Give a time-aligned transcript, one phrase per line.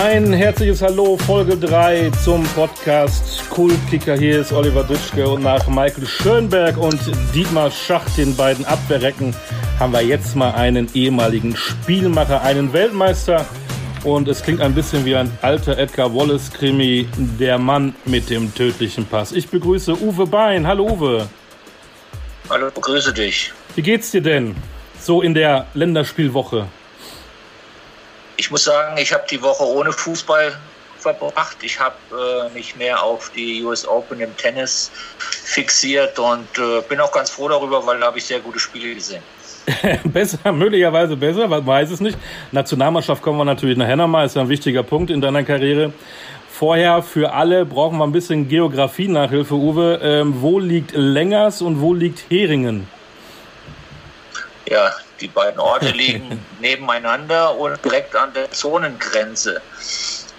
[0.00, 4.16] Ein herzliches Hallo, Folge 3 zum Podcast Kultkicker.
[4.16, 7.00] Hier ist Oliver Dütschke und nach Michael Schönberg und
[7.34, 9.34] Dietmar Schacht, den beiden Abwehrrecken,
[9.80, 13.44] haben wir jetzt mal einen ehemaligen Spielmacher, einen Weltmeister.
[14.04, 17.08] Und es klingt ein bisschen wie ein alter Edgar Wallace-Krimi,
[17.40, 19.32] der Mann mit dem tödlichen Pass.
[19.32, 20.68] Ich begrüße Uwe Bein.
[20.68, 21.28] Hallo Uwe.
[22.48, 23.52] Hallo, grüße dich.
[23.74, 24.54] Wie geht's dir denn
[25.00, 26.68] so in der Länderspielwoche?
[28.38, 30.56] Ich muss sagen, ich habe die Woche ohne Fußball
[30.98, 31.56] verbracht.
[31.62, 37.00] Ich habe äh, mich mehr auf die US Open im Tennis fixiert und äh, bin
[37.00, 39.22] auch ganz froh darüber, weil da habe ich sehr gute Spiele gesehen.
[40.04, 42.16] besser, möglicherweise besser, man weiß es nicht.
[42.52, 45.92] Nationalmannschaft kommen wir natürlich nachher nochmal, ist ja ein wichtiger Punkt in deiner Karriere.
[46.48, 50.00] Vorher für alle brauchen wir ein bisschen Geografie-Nachhilfe, Uwe.
[50.00, 52.88] Ähm, wo liegt Längers und wo liegt Heringen?
[54.68, 59.60] Ja, die beiden Orte liegen nebeneinander und direkt an der Zonengrenze.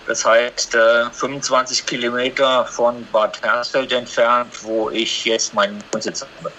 [0.08, 0.76] Das heißt,
[1.12, 6.52] 25 äh, Kilometer von Bad Hersfeld entfernt, wo ich jetzt meinen Wohnsitz habe.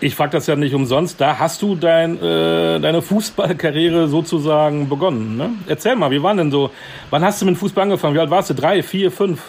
[0.00, 1.20] Ich frage das ja nicht umsonst.
[1.20, 5.36] Da hast du dein, äh, deine Fußballkarriere sozusagen begonnen.
[5.36, 5.50] Ne?
[5.68, 6.70] Erzähl mal, wie war denn so?
[7.10, 8.16] Wann hast du mit Fußball angefangen?
[8.16, 8.54] Wie alt warst du?
[8.54, 9.40] Drei, vier, fünf?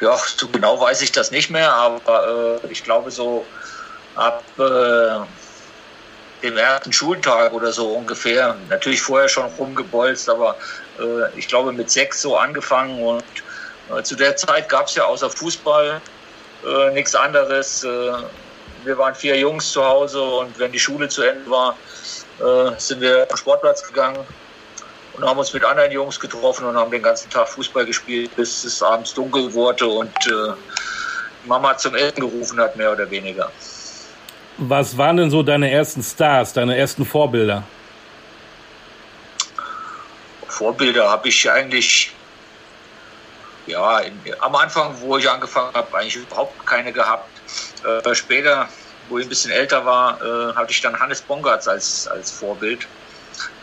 [0.00, 3.44] Ja, so genau weiß ich das nicht mehr, aber äh, ich glaube so
[4.16, 4.62] ab äh,
[6.42, 8.56] dem ersten Schultag oder so ungefähr.
[8.68, 10.56] Natürlich vorher schon rumgebolzt, aber
[10.98, 13.24] äh, ich glaube mit sechs so angefangen und
[13.90, 16.00] äh, zu der Zeit gab es ja außer Fußball
[16.66, 17.84] äh, nichts anderes.
[17.84, 18.12] Äh,
[18.84, 21.76] wir waren vier Jungs zu Hause und wenn die Schule zu Ende war,
[22.40, 24.24] äh, sind wir am Sportplatz gegangen
[25.14, 28.64] und haben uns mit anderen Jungs getroffen und haben den ganzen Tag Fußball gespielt, bis
[28.64, 30.52] es abends dunkel wurde und äh,
[31.46, 33.50] Mama zum Essen gerufen hat, mehr oder weniger.
[34.58, 37.62] Was waren denn so deine ersten Stars, deine ersten Vorbilder?
[40.48, 42.12] Vorbilder habe ich eigentlich,
[43.68, 47.28] ja, in, am Anfang, wo ich angefangen habe, eigentlich überhaupt keine gehabt.
[47.84, 48.68] Äh, später,
[49.08, 52.88] wo ich ein bisschen älter war, äh, hatte ich dann Hannes Bongartz als, als Vorbild.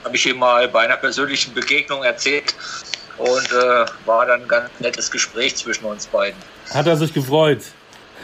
[0.06, 2.56] Habe ich ihm mal bei einer persönlichen Begegnung erzählt
[3.18, 6.40] und äh, war dann ein ganz nettes Gespräch zwischen uns beiden.
[6.74, 7.64] Hat er sich gefreut?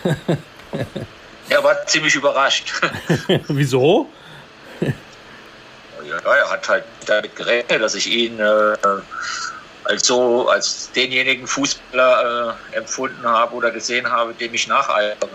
[1.50, 2.72] Er war ziemlich überrascht.
[3.48, 4.10] Wieso?
[4.82, 8.76] Ja, er hat halt damit gerechnet, dass ich ihn äh,
[9.86, 15.30] als so als denjenigen Fußballer äh, empfunden habe oder gesehen habe, dem ich nacheifere.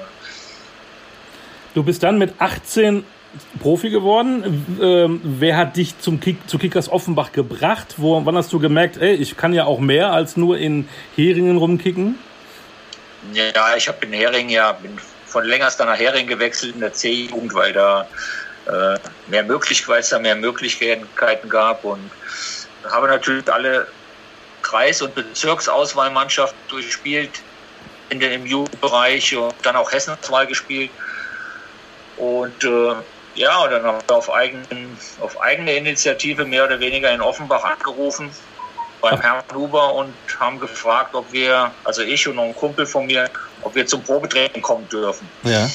[1.75, 3.05] Du bist dann mit 18
[3.61, 4.79] Profi geworden.
[4.81, 7.95] Ähm, wer hat dich zum Kick, zu Kickers Offenbach gebracht?
[7.99, 11.59] Wo, wann hast du gemerkt, ey, ich kann ja auch mehr als nur in Heringen
[11.59, 12.19] rumkicken?
[13.33, 14.99] Ja, ich habe in Heringen ja bin
[15.37, 18.09] von längerster nach Hering gewechselt in der C-Jugend, weil da
[18.69, 22.11] äh, mehr Möglichkeiten, mehr Möglichkeiten gab und
[22.91, 23.87] habe natürlich alle
[24.63, 27.29] Kreis- und Bezirksauswahlmannschaften durchgespielt
[28.09, 30.91] in den, im Jugendbereich und dann auch Hessenauswahl gespielt.
[32.17, 32.95] Und äh,
[33.35, 37.63] ja, und dann haben wir auf, eigenen, auf eigene Initiative mehr oder weniger in Offenbach
[37.63, 38.31] angerufen
[39.01, 43.07] beim Herrn Huber und haben gefragt, ob wir, also ich und noch ein Kumpel von
[43.07, 43.29] mir,
[43.63, 45.29] ob wir zum Probetraining kommen dürfen.
[45.43, 45.69] Ja.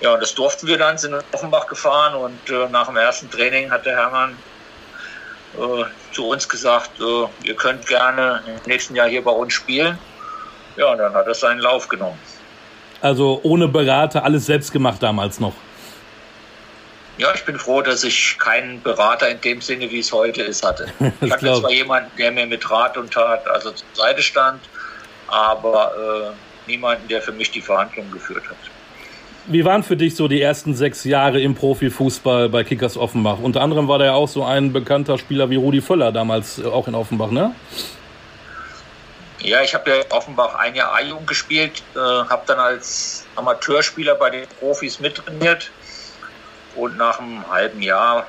[0.00, 3.30] Ja, und das durften wir dann, sind in Offenbach gefahren und äh, nach dem ersten
[3.30, 4.36] Training hat der Hermann
[5.56, 9.98] äh, zu uns gesagt, äh, ihr könnt gerne im nächsten Jahr hier bei uns spielen.
[10.76, 12.18] Ja, und dann hat er seinen Lauf genommen.
[13.00, 15.54] Also ohne Berater, alles selbst gemacht damals noch.
[17.18, 20.64] Ja, ich bin froh, dass ich keinen Berater in dem Sinne, wie es heute ist,
[20.64, 20.86] hatte.
[21.20, 24.60] ich hatte zwar jemanden, der mir mit Rat und Tat also zur Seite stand,
[25.28, 26.34] aber
[26.66, 28.56] äh, niemanden, der für mich die Verhandlungen geführt hat.
[29.46, 33.38] Wie waren für dich so die ersten sechs Jahre im Profifußball bei Kickers Offenbach?
[33.40, 36.66] Unter anderem war da ja auch so ein bekannter Spieler wie Rudi Völler damals äh,
[36.66, 37.54] auch in Offenbach, ne?
[39.38, 44.16] Ja, ich habe ja in Offenbach ein Jahr A-Jugend gespielt, äh, habe dann als Amateurspieler
[44.16, 45.70] bei den Profis mittrainiert
[46.76, 48.26] und nach einem halben Jahr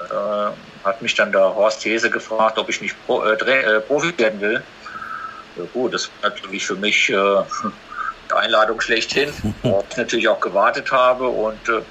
[0.00, 4.16] äh, hat mich dann der Horst Hese gefragt, ob ich nicht Pro, äh, äh, Profi
[4.18, 4.62] werden will.
[5.56, 10.40] Ja, gut, das war natürlich für mich äh, die Einladung schlechthin, wo ich natürlich auch
[10.40, 11.28] gewartet habe.
[11.28, 11.82] Und äh,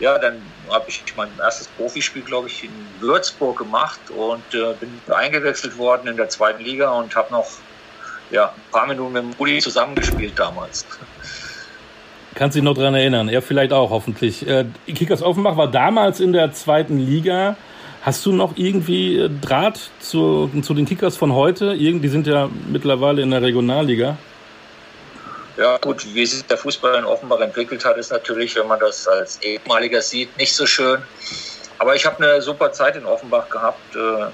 [0.00, 5.00] ja, dann habe ich mein erstes Profispiel, glaube ich, in Würzburg gemacht und äh, bin
[5.12, 7.46] eingewechselt worden in der zweiten Liga und habe noch
[8.30, 10.86] ja, ein paar Minuten mit dem Rudi zusammengespielt damals.
[12.34, 13.28] Kannst dich noch daran erinnern?
[13.28, 14.46] Er vielleicht auch, hoffentlich.
[14.46, 17.56] Äh, Kickers Offenbach war damals in der zweiten Liga.
[18.02, 21.76] Hast du noch irgendwie äh, Draht zu, zu den Kickers von heute?
[21.76, 24.16] Die sind ja mittlerweile in der Regionalliga.
[25.56, 29.06] Ja, gut, wie sich der Fußball in Offenbach entwickelt hat, ist natürlich, wenn man das
[29.06, 31.02] als ehemaliger sieht, nicht so schön.
[31.78, 33.96] Aber ich habe eine super Zeit in Offenbach gehabt.
[33.96, 34.30] Äh,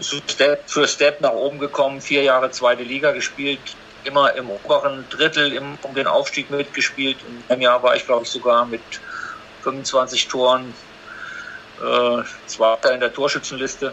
[0.00, 3.60] Step für Step nach oben gekommen, vier Jahre zweite Liga gespielt,
[4.04, 7.16] immer im oberen Drittel im, um den Aufstieg mitgespielt.
[7.28, 8.80] In einem Jahr war ich, glaube ich, sogar mit
[9.62, 10.74] 25 Toren
[11.82, 13.92] äh, Zweiter in der Torschützenliste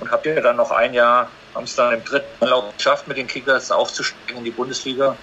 [0.00, 3.16] und habe ja dann noch ein Jahr, haben es dann im dritten Lauf geschafft, mit
[3.16, 5.16] den Kickers aufzusteigen in die Bundesliga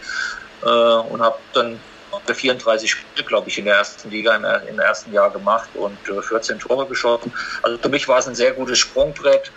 [0.63, 1.79] äh, und habe dann
[2.25, 6.21] 34 Spiele, glaube ich, in der ersten Liga im, im ersten Jahr gemacht und äh,
[6.21, 7.33] 14 Tore geschossen.
[7.63, 9.51] Also für mich war es ein sehr gutes Sprungbrett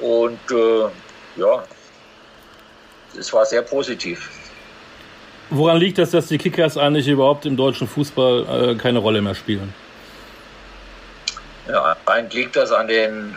[0.00, 0.88] und äh,
[1.36, 1.64] ja,
[3.18, 4.30] es war sehr positiv.
[5.50, 9.34] Woran liegt das, dass die Kickers eigentlich überhaupt im deutschen Fußball äh, keine Rolle mehr
[9.34, 9.74] spielen?
[11.68, 13.36] Ja, eigentlich liegt das an den,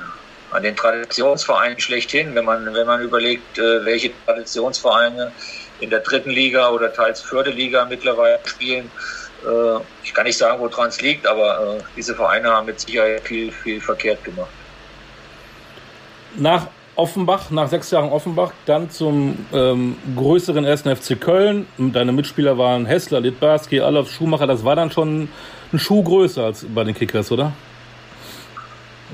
[0.51, 2.33] an den Traditionsvereinen schlechthin.
[2.33, 5.31] Wenn man, wenn man überlegt, äh, welche Traditionsvereine
[5.80, 8.89] in der dritten Liga oder teils vierte Liga mittlerweile spielen.
[9.45, 13.21] Äh, ich kann nicht sagen, woran es liegt, aber äh, diese Vereine haben mit Sicherheit
[13.21, 14.50] viel, viel verkehrt gemacht.
[16.35, 20.81] Nach Offenbach, nach sechs Jahren Offenbach, dann zum ähm, größeren 1.
[20.81, 21.67] FC Köln.
[21.77, 24.47] Deine Mitspieler waren Hessler, Litbarski, Alov, Schumacher.
[24.47, 25.29] Das war dann schon
[25.71, 27.53] ein Schuh größer als bei den Kickers, oder?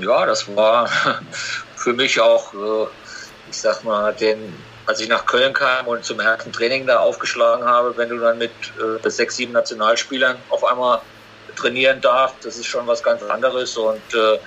[0.00, 0.88] Ja, das war
[1.76, 2.86] für mich auch, äh,
[3.50, 4.38] ich sag mal, den,
[4.86, 8.38] als ich nach Köln kam und zum ersten Training da aufgeschlagen habe, wenn du dann
[8.38, 8.50] mit
[9.04, 11.00] äh, sechs, sieben Nationalspielern auf einmal
[11.54, 13.76] trainieren darfst, das ist schon was ganz anderes.
[13.76, 14.38] Und äh,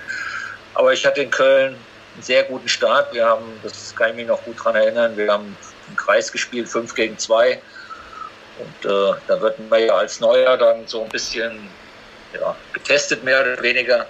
[0.74, 1.76] aber ich hatte in Köln
[2.18, 3.14] einen sehr guten Start.
[3.14, 5.56] Wir haben, das kann ich mich noch gut daran erinnern, wir haben
[5.86, 7.60] einen Kreis gespielt, 5 gegen 2.
[8.58, 11.68] Und äh, da wird man ja als Neuer dann so ein bisschen
[12.34, 14.06] ja, getestet, mehr oder weniger.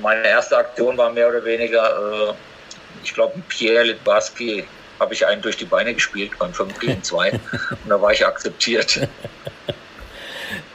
[0.00, 2.32] Meine erste Aktion war mehr oder weniger, äh,
[3.04, 4.66] ich glaube, Pierre Litbarski
[4.98, 7.32] habe ich einen durch die Beine gespielt beim 5 gegen 2
[7.70, 9.06] und da war ich akzeptiert.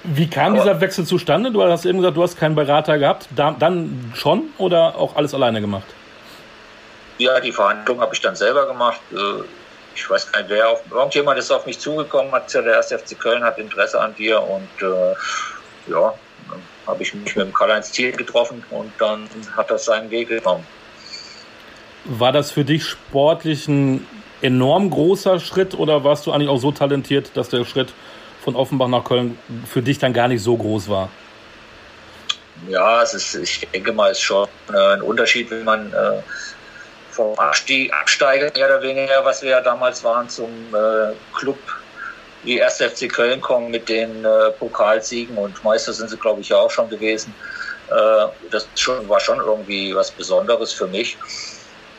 [0.04, 1.52] Wie kam Aber, dieser Wechsel zustande?
[1.52, 3.28] Du hast eben gesagt, du hast keinen Berater gehabt.
[3.36, 5.88] Da, dann schon oder auch alles alleine gemacht?
[7.18, 9.00] Ja, die Verhandlung habe ich dann selber gemacht.
[9.12, 9.44] Äh,
[9.96, 13.00] ich weiß gar nicht, wer auf, irgendjemand ist auf mich zugekommen, hat ja der erste
[13.00, 15.14] FC Köln hat Interesse an dir und äh,
[15.90, 16.14] ja,
[16.50, 20.28] dann habe ich mich mit dem Karl-Heinz Thiel getroffen und dann hat das seinen Weg
[20.28, 20.66] genommen.
[22.04, 24.06] War das für dich sportlich ein
[24.42, 27.94] enorm großer Schritt oder warst du eigentlich auch so talentiert, dass der Schritt
[28.44, 31.10] von Offenbach nach Köln für dich dann gar nicht so groß war?
[32.70, 36.22] Ja, es ist, ich denke mal, es ist schon äh, ein Unterschied, wenn man äh,
[37.16, 41.58] vom Abstieg, Absteiger mehr oder weniger, was wir ja damals waren, zum äh, Club
[42.44, 42.78] wie 1.
[42.78, 46.70] FC Köln kommen mit den äh, Pokalsiegen und Meister sind sie, glaube ich, ja auch
[46.70, 47.34] schon gewesen.
[47.90, 51.18] Äh, das schon, war schon irgendwie was Besonderes für mich.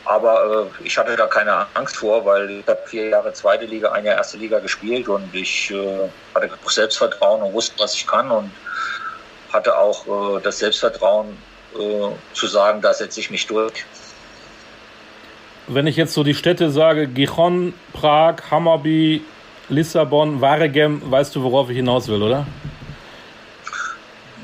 [0.05, 3.91] Aber äh, ich hatte da keine Angst vor, weil ich habe vier Jahre zweite Liga,
[3.91, 8.07] ein Jahr erste Liga gespielt und ich äh, hatte auch Selbstvertrauen und wusste, was ich
[8.07, 8.49] kann und
[9.51, 11.37] hatte auch äh, das Selbstvertrauen
[11.77, 13.85] äh, zu sagen, da setze ich mich durch.
[15.67, 19.21] Wenn ich jetzt so die Städte sage, Gijon, Prag, Hammarby,
[19.69, 22.47] Lissabon, Waregem, weißt du, worauf ich hinaus will, oder?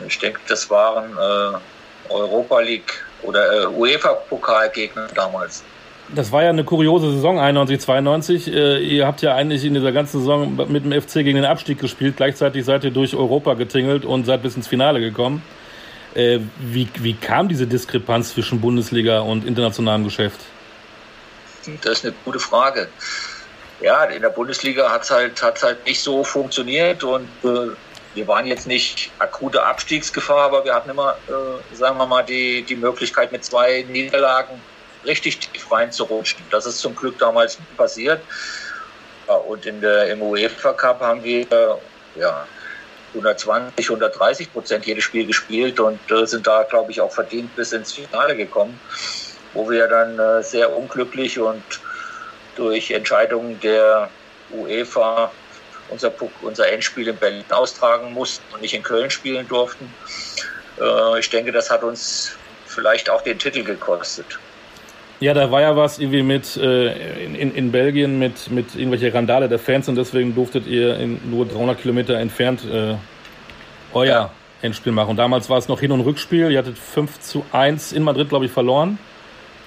[0.06, 5.64] Ich denke, das waren äh, Europa League oder äh, UEFA-Pokalgegner damals.
[6.14, 8.54] Das war ja eine kuriose Saison, 91, 92.
[8.54, 11.80] Äh, ihr habt ja eigentlich in dieser ganzen Saison mit dem FC gegen den Abstieg
[11.80, 12.18] gespielt.
[12.18, 15.42] Gleichzeitig seid ihr durch Europa getingelt und seid bis ins Finale gekommen.
[16.16, 20.40] Äh, wie, wie kam diese Diskrepanz zwischen Bundesliga und internationalem Geschäft?
[21.82, 22.88] Das ist eine gute Frage.
[23.82, 27.72] Ja, in der Bundesliga hat es halt, halt nicht so funktioniert und äh,
[28.16, 32.62] wir waren jetzt nicht akute Abstiegsgefahr, aber wir hatten immer, äh, sagen wir mal, die,
[32.62, 34.62] die Möglichkeit mit zwei Niederlagen
[35.06, 36.40] richtig tief reinzurutschen.
[36.52, 38.22] Das ist zum Glück damals passiert.
[39.28, 41.76] Ja, und in der, im UEFA Cup haben wir äh,
[42.20, 42.46] ja,
[43.14, 47.72] 120, 130 Prozent jedes Spiel gespielt und äh, sind da, glaube ich, auch verdient bis
[47.72, 48.80] ins Finale gekommen
[49.54, 51.64] wo wir dann äh, sehr unglücklich und
[52.56, 54.10] durch Entscheidungen der
[54.52, 55.32] UEFA
[55.90, 59.92] unser, unser Endspiel in Berlin austragen mussten und nicht in Köln spielen durften.
[60.80, 64.40] Äh, ich denke, das hat uns vielleicht auch den Titel gekostet.
[65.20, 69.48] Ja, da war ja was irgendwie mit äh, in, in Belgien mit, mit irgendwelche Randale
[69.48, 72.96] der Fans und deswegen durftet ihr in nur 300 Kilometer entfernt äh,
[73.94, 74.32] euer ja.
[74.62, 75.16] Endspiel machen.
[75.16, 76.52] damals war es noch Hin- und Rückspiel.
[76.52, 78.98] Ihr hattet 5 zu 1 in Madrid, glaube ich, verloren.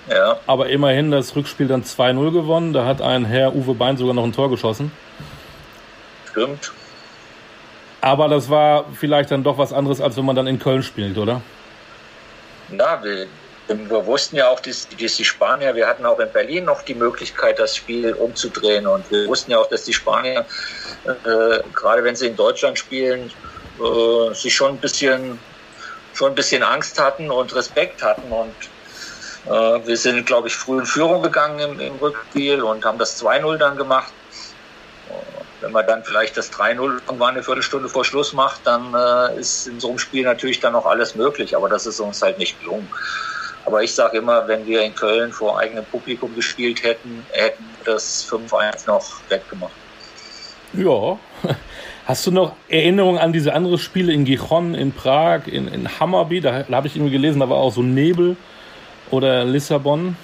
[0.08, 0.38] Ja.
[0.46, 2.72] Aber immerhin das Rückspiel dann 2-0 gewonnen.
[2.72, 4.92] Da hat ein Herr Uwe Bein sogar noch ein Tor geschossen.
[6.30, 6.72] Stimmt.
[8.00, 11.18] Aber das war vielleicht dann doch was anderes, als wenn man dann in Köln spielt,
[11.18, 11.42] oder?
[12.70, 13.26] Ja, wir,
[13.66, 16.94] wir wussten ja auch, dass, dass die Spanier, wir hatten auch in Berlin noch die
[16.94, 18.86] Möglichkeit, das Spiel umzudrehen.
[18.86, 20.44] Und wir wussten ja auch, dass die Spanier,
[21.04, 23.32] äh, gerade wenn sie in Deutschland spielen,
[23.80, 25.38] äh, sich schon ein bisschen
[26.16, 28.30] schon ein bisschen Angst hatten und Respekt hatten.
[28.32, 28.54] Und
[29.46, 33.56] wir sind, glaube ich, früh in Führung gegangen im, im Rückspiel und haben das 2-0
[33.58, 34.12] dann gemacht.
[35.60, 39.66] Wenn man dann vielleicht das 3-0 irgendwann eine Viertelstunde vor Schluss macht, dann äh, ist
[39.66, 42.60] in so einem Spiel natürlich dann noch alles möglich, aber das ist uns halt nicht
[42.60, 42.88] gelungen.
[43.64, 48.26] Aber ich sage immer, wenn wir in Köln vor eigenem Publikum gespielt hätten, hätten das
[48.30, 49.72] 5-1 noch wettgemacht.
[50.72, 51.18] Ja.
[52.06, 56.40] Hast du noch Erinnerungen an diese anderen Spiele in Gijon, in Prag, in, in Hammerby?
[56.40, 58.36] Da, da habe ich irgendwie gelesen, da war auch so Nebel.
[59.10, 60.16] Oder Lissabon?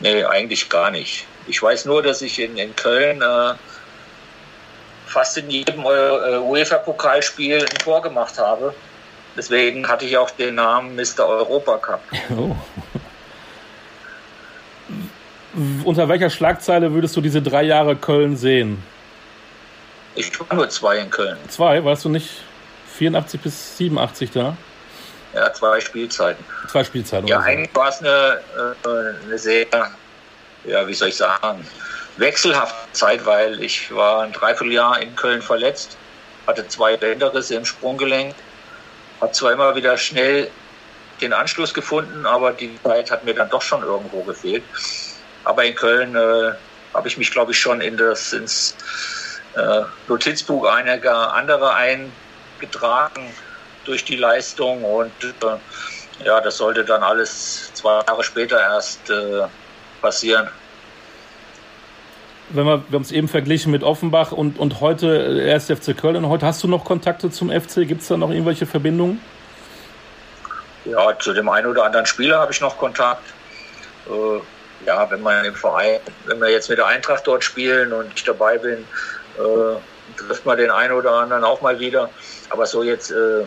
[0.00, 1.26] Nee, eigentlich gar nicht.
[1.46, 3.54] Ich weiß nur, dass ich in, in Köln äh,
[5.06, 8.74] fast in jedem äh, UEFA-Pokalspiel ein Tor gemacht habe.
[9.36, 11.26] Deswegen hatte ich auch den Namen Mr.
[11.26, 12.00] Europa Cup.
[12.36, 12.56] Oh.
[15.84, 18.82] Unter welcher Schlagzeile würdest du diese drei Jahre Köln sehen?
[20.14, 21.36] Ich war nur zwei in Köln.
[21.48, 21.84] Zwei?
[21.84, 22.42] Warst du nicht
[22.96, 24.56] 84 bis 87 da?
[25.34, 26.44] Ja, zwei Spielzeiten.
[26.70, 27.26] Zwei Spielzeiten.
[27.26, 28.40] Ja, eigentlich war es eine,
[28.84, 29.66] äh, eine sehr,
[30.64, 31.66] ja, wie soll ich sagen,
[32.16, 35.96] wechselhafte Zeit, weil ich war ein Dreivierteljahr in Köln verletzt,
[36.46, 38.34] hatte zwei Bänderrisse im Sprunggelenk,
[39.20, 40.50] habe zwar immer wieder schnell
[41.20, 44.62] den Anschluss gefunden, aber die Zeit hat mir dann doch schon irgendwo gefehlt.
[45.44, 46.52] Aber in Köln äh,
[46.94, 48.74] habe ich mich, glaube ich, schon in das, ins
[49.56, 53.32] äh, Notizbuch einiger anderer eingetragen
[53.88, 59.46] durch die Leistung und äh, ja, das sollte dann alles zwei Jahre später erst äh,
[60.02, 60.48] passieren.
[62.50, 65.96] Wenn wir, wir haben es eben verglichen mit Offenbach und, und heute äh, erst FC
[65.96, 66.28] Köln.
[66.28, 67.86] Heute hast du noch Kontakte zum FC?
[67.86, 69.20] Gibt es da noch irgendwelche Verbindungen?
[70.84, 73.22] Ja, zu dem einen oder anderen Spieler habe ich noch Kontakt.
[74.06, 78.10] Äh, ja, wenn man im Verein, wenn wir jetzt mit der Eintracht dort spielen und
[78.14, 78.78] ich dabei bin,
[79.38, 82.08] äh, trifft man den einen oder anderen auch mal wieder.
[82.50, 83.44] Aber so jetzt äh,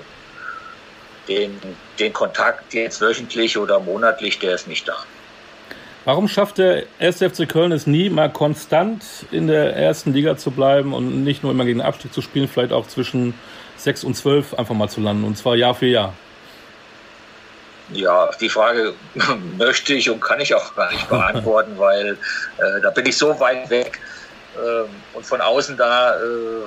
[1.28, 1.60] den,
[2.00, 4.96] den Kontakt jetzt wöchentlich oder monatlich, der ist nicht da.
[6.04, 7.18] Warum schafft der 1.
[7.18, 11.52] FC Köln es nie, mal konstant in der ersten Liga zu bleiben und nicht nur
[11.52, 13.36] immer gegen den Abstieg zu spielen, vielleicht auch zwischen
[13.78, 16.14] 6 und 12 einfach mal zu landen und zwar Jahr für Jahr?
[17.94, 18.94] Ja, die Frage
[19.58, 22.18] möchte ich und kann ich auch gar nicht beantworten, weil
[22.58, 24.00] äh, da bin ich so weit weg
[24.56, 24.86] äh,
[25.16, 26.64] und von außen da äh,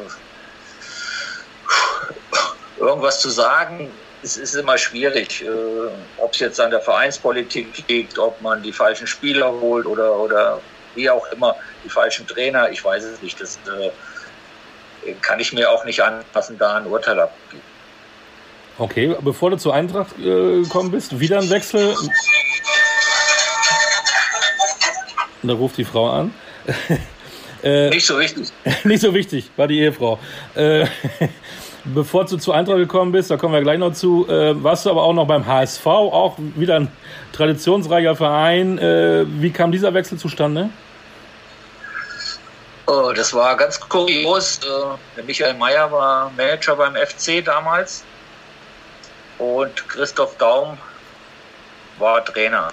[2.78, 3.90] irgendwas zu sagen,
[4.24, 5.48] es ist immer schwierig, äh,
[6.16, 10.60] ob es jetzt an der Vereinspolitik liegt, ob man die falschen Spieler holt oder, oder
[10.94, 11.54] wie auch immer,
[11.84, 12.70] die falschen Trainer.
[12.70, 13.40] Ich weiß es nicht.
[13.40, 17.74] Das äh, kann ich mir auch nicht anpassen, da ein Urteil abzugeben.
[18.78, 21.94] Okay, bevor du zur Eintracht äh, gekommen bist, wieder ein Wechsel.
[25.42, 26.34] Da ruft die Frau an.
[27.62, 28.48] äh, nicht so wichtig.
[28.84, 30.18] nicht so wichtig, war die Ehefrau.
[31.86, 34.90] Bevor du zu Eintracht gekommen bist, da kommen wir gleich noch zu, äh, warst du
[34.90, 36.90] aber auch noch beim HSV, auch wieder ein
[37.32, 38.78] traditionsreicher Verein.
[38.78, 40.70] Äh, wie kam dieser Wechsel zustande?
[42.86, 44.60] Oh, das war ganz kurios.
[44.62, 48.02] Äh, der Michael Mayer war Manager beim FC damals
[49.38, 50.78] und Christoph Daum
[51.98, 52.68] war Trainer.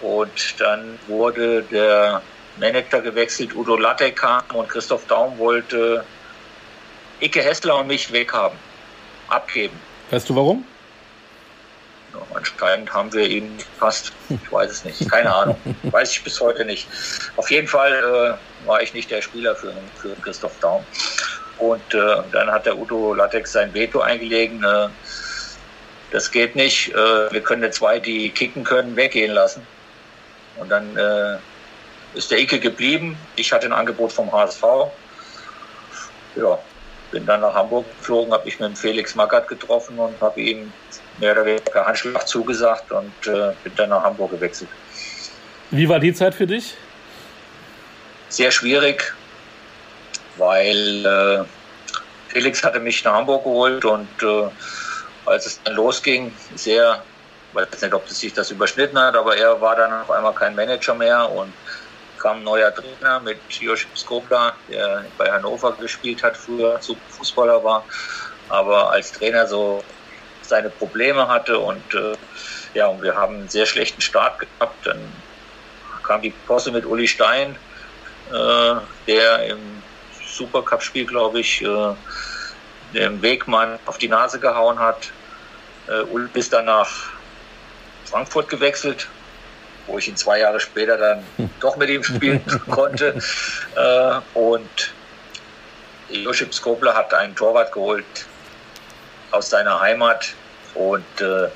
[0.00, 2.22] Und dann wurde der
[2.58, 6.02] Manager gewechselt, Udo Latte kam und Christoph Daum wollte
[7.24, 8.58] Icke Hessler und mich weghaben,
[9.28, 9.78] abgeben.
[10.10, 10.64] Weißt du warum?
[12.32, 16.64] Anscheinend haben wir ihn fast, ich weiß es nicht, keine Ahnung, weiß ich bis heute
[16.64, 16.86] nicht.
[17.36, 20.84] Auf jeden Fall äh, war ich nicht der Spieler für, für Christoph Daum.
[21.58, 24.62] Und äh, dann hat der Udo Latex sein Veto eingelegen.
[24.62, 24.88] Äh,
[26.10, 26.92] das geht nicht.
[26.92, 29.66] Äh, wir können jetzt zwei, die kicken können, weggehen lassen.
[30.56, 31.38] Und dann äh,
[32.14, 33.16] ist der Icke geblieben.
[33.36, 34.62] Ich hatte ein Angebot vom HSV.
[36.36, 36.58] Ja,
[37.14, 40.72] bin dann nach Hamburg geflogen, habe mich mit Felix Magath getroffen und habe ihm
[41.18, 44.68] mehr oder weniger per Handschlag zugesagt und äh, bin dann nach Hamburg gewechselt.
[45.70, 46.74] Wie war die Zeit für dich?
[48.28, 49.14] Sehr schwierig,
[50.38, 51.44] weil äh,
[52.32, 54.48] Felix hatte mich nach Hamburg geholt und äh,
[55.24, 57.00] als es dann losging, sehr,
[57.50, 60.56] ich weiß nicht, ob sich das überschnitten hat, aber er war dann auf einmal kein
[60.56, 61.52] Manager mehr und
[62.24, 67.62] kam ein neuer Trainer mit Josip Skobla, der bei Hannover gespielt hat, früher super Fußballer
[67.62, 67.84] war,
[68.48, 69.84] aber als Trainer so
[70.40, 72.16] seine Probleme hatte und äh,
[72.72, 74.86] ja, und wir haben einen sehr schlechten Start gehabt.
[74.86, 74.98] Dann
[76.02, 77.56] kam die Posse mit Uli Stein,
[78.32, 78.74] äh,
[79.06, 79.82] der im
[80.26, 81.94] Supercup-Spiel, glaube ich, äh,
[82.94, 85.12] dem Wegmann auf die Nase gehauen hat.
[85.88, 86.90] Äh, Uli ist dann nach
[88.06, 89.08] Frankfurt gewechselt,
[89.86, 93.20] wo ich ihn zwei Jahre später dann doch mit ihm spielen konnte.
[93.76, 94.92] Äh, und
[96.08, 98.04] Josip Skobler hat einen Torwart geholt
[99.30, 100.34] aus seiner Heimat
[100.74, 101.48] und äh,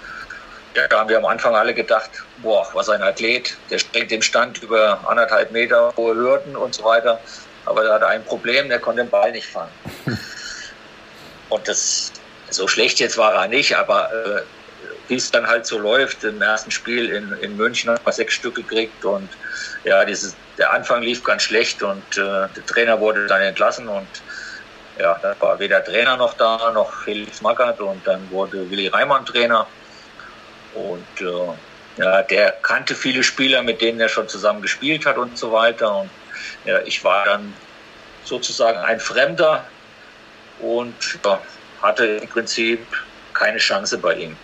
[0.74, 4.62] da haben wir am Anfang alle gedacht, boah, was ein Athlet, der springt im Stand
[4.62, 7.20] über anderthalb Meter hohe Hürden und so weiter.
[7.64, 9.72] Aber er hatte ein Problem, der konnte den Ball nicht fangen.
[11.48, 12.12] und das,
[12.50, 14.42] so schlecht jetzt war er nicht, aber äh,
[15.08, 18.34] wie es dann halt so läuft, im ersten Spiel in, in München hat man sechs
[18.34, 19.28] Stück gekriegt und
[19.84, 24.08] ja, dieses, der Anfang lief ganz schlecht und äh, der Trainer wurde dann entlassen und
[24.98, 29.24] ja, da war weder Trainer noch da, noch Felix Magath und dann wurde Willi Reimann
[29.24, 29.66] Trainer
[30.74, 35.38] und äh, ja, der kannte viele Spieler, mit denen er schon zusammen gespielt hat und
[35.38, 36.10] so weiter und
[36.64, 37.54] ja, ich war dann
[38.24, 39.64] sozusagen ein Fremder
[40.60, 41.40] und ja,
[41.82, 42.80] hatte im Prinzip
[43.32, 44.36] keine Chance bei ihm.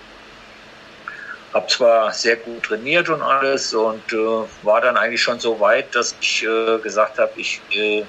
[1.55, 4.17] Hab zwar sehr gut trainiert und alles und äh,
[4.65, 8.05] war dann eigentlich schon so weit, dass ich äh, gesagt habe, ich äh,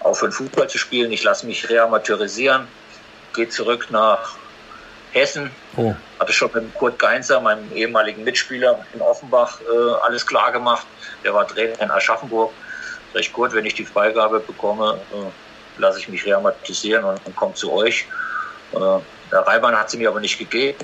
[0.00, 2.66] aufhören Fußball zu spielen, ich lasse mich reamateurisieren,
[3.34, 4.36] gehe zurück nach
[5.12, 5.50] Hessen.
[5.76, 5.94] Oh.
[6.18, 10.86] Hatte schon mit Kurt Geinzer, meinem ehemaligen Mitspieler in Offenbach, äh, alles klar gemacht.
[11.24, 12.52] Der war Trainer in Aschaffenburg.
[13.14, 17.54] Ich, Kurt, wenn ich die Freigabe bekomme, äh, lasse ich mich reamatisieren und, und komme
[17.54, 18.06] zu euch.
[18.72, 18.78] Äh,
[19.30, 20.78] der Reimann hat sie mir aber nicht gegeben.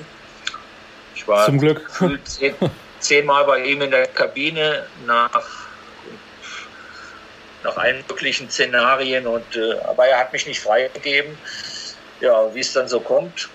[1.15, 1.91] Ich war Zum Glück.
[2.25, 2.55] Zehn,
[3.01, 5.31] zehnmal bei ihm in der Kabine nach,
[7.63, 11.37] nach allen möglichen Szenarien, und, äh, aber er hat mich nicht freigegeben.
[12.21, 13.49] Ja, wie es dann so kommt,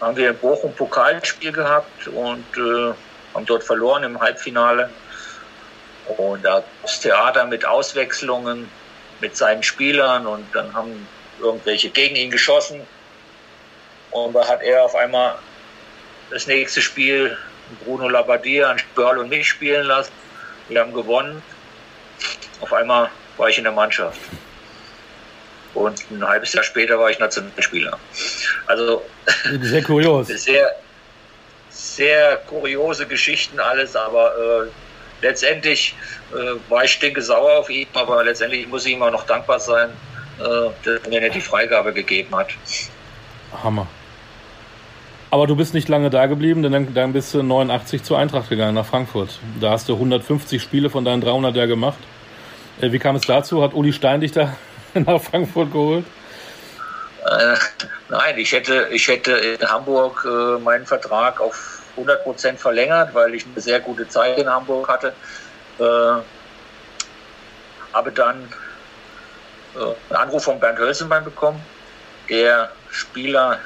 [0.00, 2.92] haben wir in Bochum Pokalspiel gehabt und äh,
[3.34, 4.90] haben dort verloren im Halbfinale.
[6.16, 8.68] Und da es Theater mit Auswechslungen
[9.20, 11.06] mit seinen Spielern und dann haben
[11.40, 12.80] irgendwelche gegen ihn geschossen.
[14.10, 15.36] Und da hat er auf einmal
[16.32, 17.36] das nächste Spiel
[17.84, 20.12] Bruno Labbadia an Spörl und mich spielen lassen.
[20.68, 21.42] Wir haben gewonnen.
[22.60, 24.18] Auf einmal war ich in der Mannschaft.
[25.74, 27.98] Und ein halbes Jahr später war ich Nationalspieler.
[28.66, 29.02] Also
[29.62, 30.26] sehr kurios.
[30.36, 30.74] Sehr,
[31.70, 34.70] sehr kuriose Geschichten alles, aber äh,
[35.22, 35.94] letztendlich
[36.32, 39.58] äh, war ich stinke sauer auf ihn, aber letztendlich muss ich ihm auch noch dankbar
[39.58, 39.90] sein,
[40.38, 40.42] äh,
[40.84, 42.50] dass er mir die Freigabe gegeben hat.
[43.62, 43.86] Hammer.
[45.32, 48.50] Aber du bist nicht lange da geblieben, denn dann, dann bist du 89 zur Eintracht
[48.50, 49.38] gegangen nach Frankfurt.
[49.62, 51.96] Da hast du 150 Spiele von deinen 300 ja gemacht.
[52.82, 53.62] Äh, wie kam es dazu?
[53.62, 54.54] Hat Uli Stein dich da
[54.94, 56.04] nach Frankfurt geholt?
[57.24, 57.54] Äh,
[58.10, 63.34] nein, ich hätte, ich hätte in Hamburg äh, meinen Vertrag auf 100 Prozent verlängert, weil
[63.34, 65.14] ich eine sehr gute Zeit in Hamburg hatte.
[65.78, 65.84] Äh,
[67.94, 68.50] habe dann
[69.74, 71.58] einen Anruf von Bernd Hölzenbein bekommen,
[72.28, 73.60] der Spieler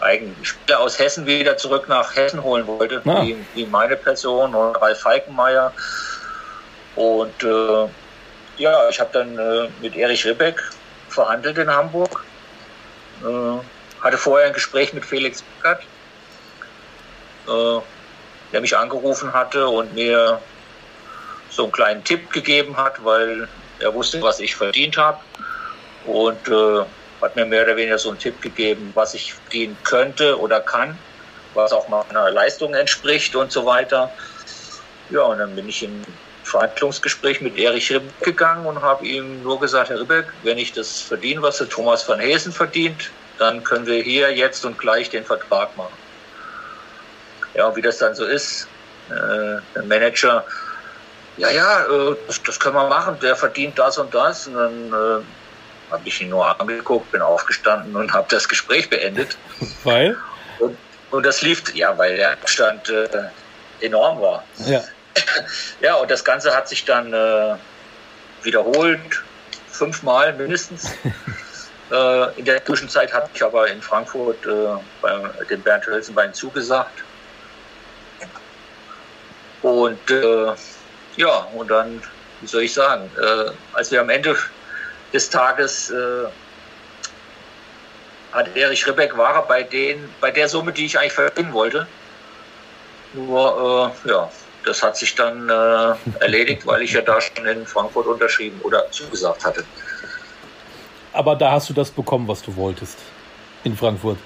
[0.00, 3.22] eigentlich Spieler aus Hessen wieder zurück nach Hessen holen wollte, ah.
[3.22, 5.72] wie, wie, meine Person und Ralf Falkenmeier.
[6.96, 7.88] Und äh,
[8.58, 10.60] ja, ich habe dann äh, mit Erich Ribbeck
[11.08, 12.24] verhandelt in Hamburg.
[13.22, 15.82] Äh, hatte vorher ein Gespräch mit Felix Beckert,
[17.48, 17.80] äh,
[18.52, 20.40] der mich angerufen hatte und mir
[21.50, 23.48] so einen kleinen Tipp gegeben hat, weil
[23.80, 25.18] er wusste, was ich verdient habe.
[26.06, 26.84] Und äh,
[27.20, 30.98] hat mir mehr oder weniger so einen Tipp gegeben, was ich verdienen könnte oder kann,
[31.54, 34.12] was auch meiner Leistung entspricht und so weiter.
[35.10, 36.04] Ja, und dann bin ich in
[36.44, 41.00] Verhandlungsgespräch mit Erich Ribbeck gegangen und habe ihm nur gesagt, Herr Ribbeck, wenn ich das
[41.00, 45.24] verdiene, was der Thomas van Hesen verdient, dann können wir hier jetzt und gleich den
[45.24, 45.94] Vertrag machen.
[47.54, 48.68] Ja, und wie das dann so ist,
[49.10, 50.44] äh, der Manager,
[51.36, 54.46] ja, ja, äh, das, das, können wir machen, der verdient das und das.
[54.46, 55.22] Und dann äh,
[55.90, 59.36] habe ich ihn nur angeguckt, bin aufgestanden und habe das Gespräch beendet.
[59.84, 60.16] Weil?
[60.58, 60.76] Und,
[61.10, 63.06] und, das lief, ja, weil der Abstand äh,
[63.80, 64.44] enorm war.
[64.66, 64.82] Ja.
[65.80, 67.56] Ja, und das Ganze hat sich dann äh,
[68.42, 69.22] wiederholt,
[69.68, 70.90] fünfmal mindestens.
[71.90, 77.02] äh, in der Zwischenzeit hatte ich aber in Frankfurt äh, bei dem Bernd Hölzenbein zugesagt.
[79.62, 80.52] Und äh,
[81.16, 82.02] ja, und dann,
[82.40, 84.36] wie soll ich sagen, äh, als wir am Ende
[85.12, 86.26] des Tages äh,
[88.32, 91.86] hat Erich Ribbeck war bei, den, bei der Summe, die ich eigentlich verdienen wollte.
[93.14, 94.30] Nur, äh, ja,
[94.64, 98.90] das hat sich dann äh, erledigt, weil ich ja da schon in Frankfurt unterschrieben oder
[98.90, 99.64] zugesagt hatte.
[101.12, 102.98] Aber da hast du das bekommen, was du wolltest
[103.64, 104.18] in Frankfurt.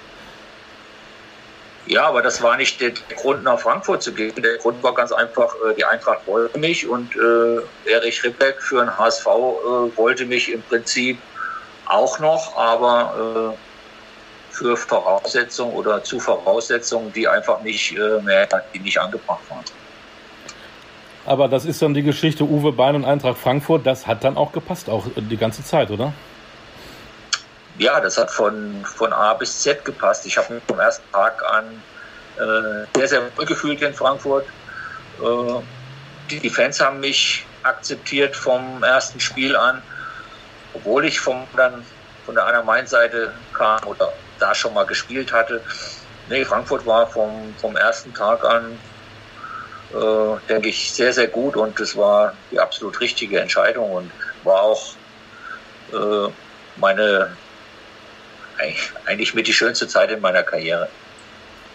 [1.86, 4.32] Ja, aber das war nicht der Grund, nach Frankfurt zu gehen.
[4.36, 8.84] Der Grund war ganz einfach, äh, die Eintracht wollte mich und äh, Erich Rippeck für
[8.84, 11.18] den HSV äh, wollte mich im Prinzip
[11.86, 18.78] auch noch, aber äh, für Voraussetzungen oder zu Voraussetzungen, die einfach nicht äh, mehr, die
[18.78, 19.64] nicht angebracht waren.
[21.24, 23.86] Aber das ist dann die Geschichte Uwe Bein und Eintracht Frankfurt.
[23.86, 26.12] Das hat dann auch gepasst, auch die ganze Zeit, oder?
[27.78, 30.26] Ja, das hat von, von A bis Z gepasst.
[30.26, 31.82] Ich habe mich vom ersten Tag an
[32.36, 34.46] äh, sehr, sehr wohl gefühlt in Frankfurt.
[35.20, 35.60] Äh,
[36.30, 39.82] die, die Fans haben mich akzeptiert vom ersten Spiel an,
[40.74, 41.84] obwohl ich vom, dann
[42.26, 45.62] von der anderen Main-Seite kam oder da schon mal gespielt hatte.
[46.28, 48.78] Nee, Frankfurt war vom, vom ersten Tag an,
[49.94, 54.10] äh, denke ich, sehr, sehr gut und es war die absolut richtige Entscheidung und
[54.44, 54.94] war auch
[55.92, 56.30] äh,
[56.76, 57.36] meine
[59.06, 60.88] eigentlich mit die schönste Zeit in meiner Karriere.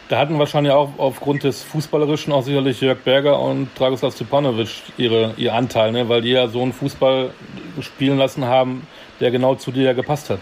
[0.10, 5.34] Da hatten wahrscheinlich auch aufgrund des Fußballerischen auch sicherlich Jörg Berger und Dragoslav Stepanovic ihre,
[5.36, 6.08] ihr Anteil, ne?
[6.08, 7.32] weil die ja so einen Fußball
[7.82, 8.88] spielen lassen haben,
[9.20, 10.40] der genau zu dir gepasst hat.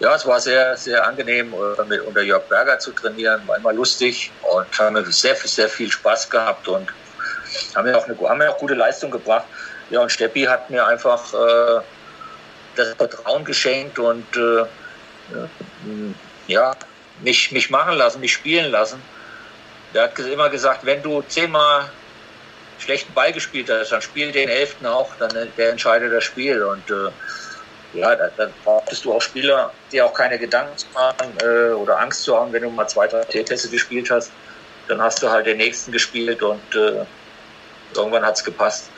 [0.00, 3.72] Ja, es war sehr, sehr angenehm, äh, mit unter Jörg Berger zu trainieren, war immer
[3.72, 6.88] lustig und haben sehr, sehr viel Spaß gehabt und
[7.74, 9.46] haben mir auch, eine, haben mir auch gute Leistung gebracht.
[9.88, 11.80] Ja, und Steppi hat mir einfach äh,
[12.76, 14.64] das Vertrauen geschenkt und äh,
[16.46, 16.74] ja,
[17.20, 19.00] mich, mich machen lassen, mich spielen lassen.
[19.92, 21.90] Der hat immer gesagt, wenn du zehnmal
[22.78, 26.62] schlechten Ball gespielt hast, dann spiel den elften auch, dann der entscheidet das Spiel.
[26.62, 31.72] Und äh, ja, dann brauchtest du auch Spieler, die auch keine Gedanken zu machen äh,
[31.72, 34.32] oder Angst zu haben, wenn du mal zwei, drei T-Pässe gespielt hast.
[34.88, 37.04] Dann hast du halt den nächsten gespielt und äh,
[37.94, 38.90] irgendwann hat es gepasst.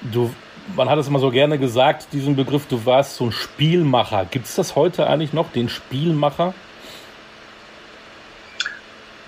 [0.00, 0.34] Du
[0.76, 4.26] man hat es immer so gerne gesagt, diesen Begriff, du warst so ein Spielmacher.
[4.30, 6.54] Gibt es das heute eigentlich noch, den Spielmacher?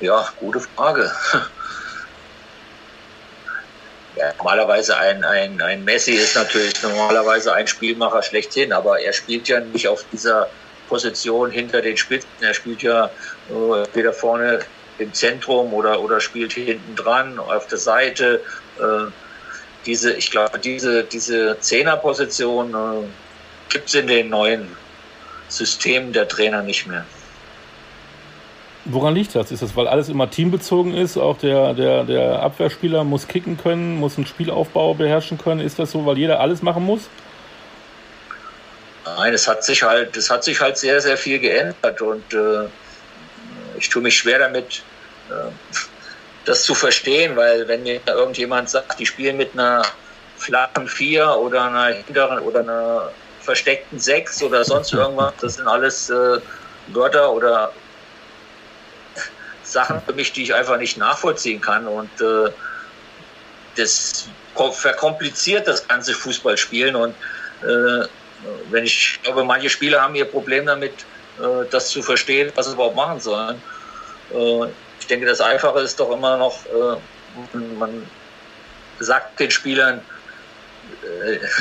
[0.00, 1.10] Ja, gute Frage.
[4.16, 9.48] Ja, normalerweise ein, ein, ein Messi ist natürlich normalerweise ein Spielmacher schlechthin, aber er spielt
[9.48, 10.46] ja nicht auf dieser
[10.88, 12.28] Position hinter den Spitzen.
[12.40, 13.06] Er spielt ja
[13.50, 14.60] äh, weder vorne
[14.98, 18.40] im Zentrum oder, oder spielt hinten dran, auf der Seite.
[18.78, 19.10] Äh,
[19.86, 23.06] diese, ich glaube, diese, diese Zehnerposition äh,
[23.68, 24.68] gibt es in den neuen
[25.48, 27.04] Systemen der Trainer nicht mehr.
[28.86, 29.50] Woran liegt das?
[29.50, 31.16] Ist das, weil alles immer teambezogen ist?
[31.16, 35.60] Auch der, der, der Abwehrspieler muss kicken können, muss einen Spielaufbau beherrschen können.
[35.60, 37.08] Ist das so, weil jeder alles machen muss?
[39.06, 42.66] Nein, es hat sich halt, es hat sich halt sehr, sehr viel geändert und äh,
[43.78, 44.82] ich tue mich schwer damit,
[45.30, 45.50] äh,
[46.44, 49.82] das zu verstehen, weil wenn mir irgendjemand sagt, die spielen mit einer
[50.36, 56.10] flachen Vier oder einer hinteren oder einer versteckten Sechs oder sonst irgendwas, das sind alles
[56.10, 56.40] äh,
[56.88, 57.72] Wörter oder
[59.62, 62.50] Sachen für mich, die ich einfach nicht nachvollziehen kann und äh,
[63.76, 64.28] das
[64.72, 67.14] verkompliziert das ganze Fußballspielen und
[67.62, 68.06] äh,
[68.70, 70.92] wenn ich glaube, manche Spieler haben ihr Problem damit,
[71.40, 73.60] äh, das zu verstehen, was sie überhaupt machen sollen.
[75.04, 78.06] Äh, ich denke, das Einfache ist doch immer noch, äh, man
[79.00, 80.00] sagt den Spielern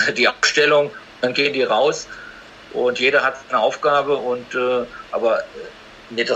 [0.08, 2.08] äh, die Abstellung, dann gehen die raus
[2.74, 5.44] und jeder hat eine Aufgabe und äh, aber
[6.10, 6.32] nicht,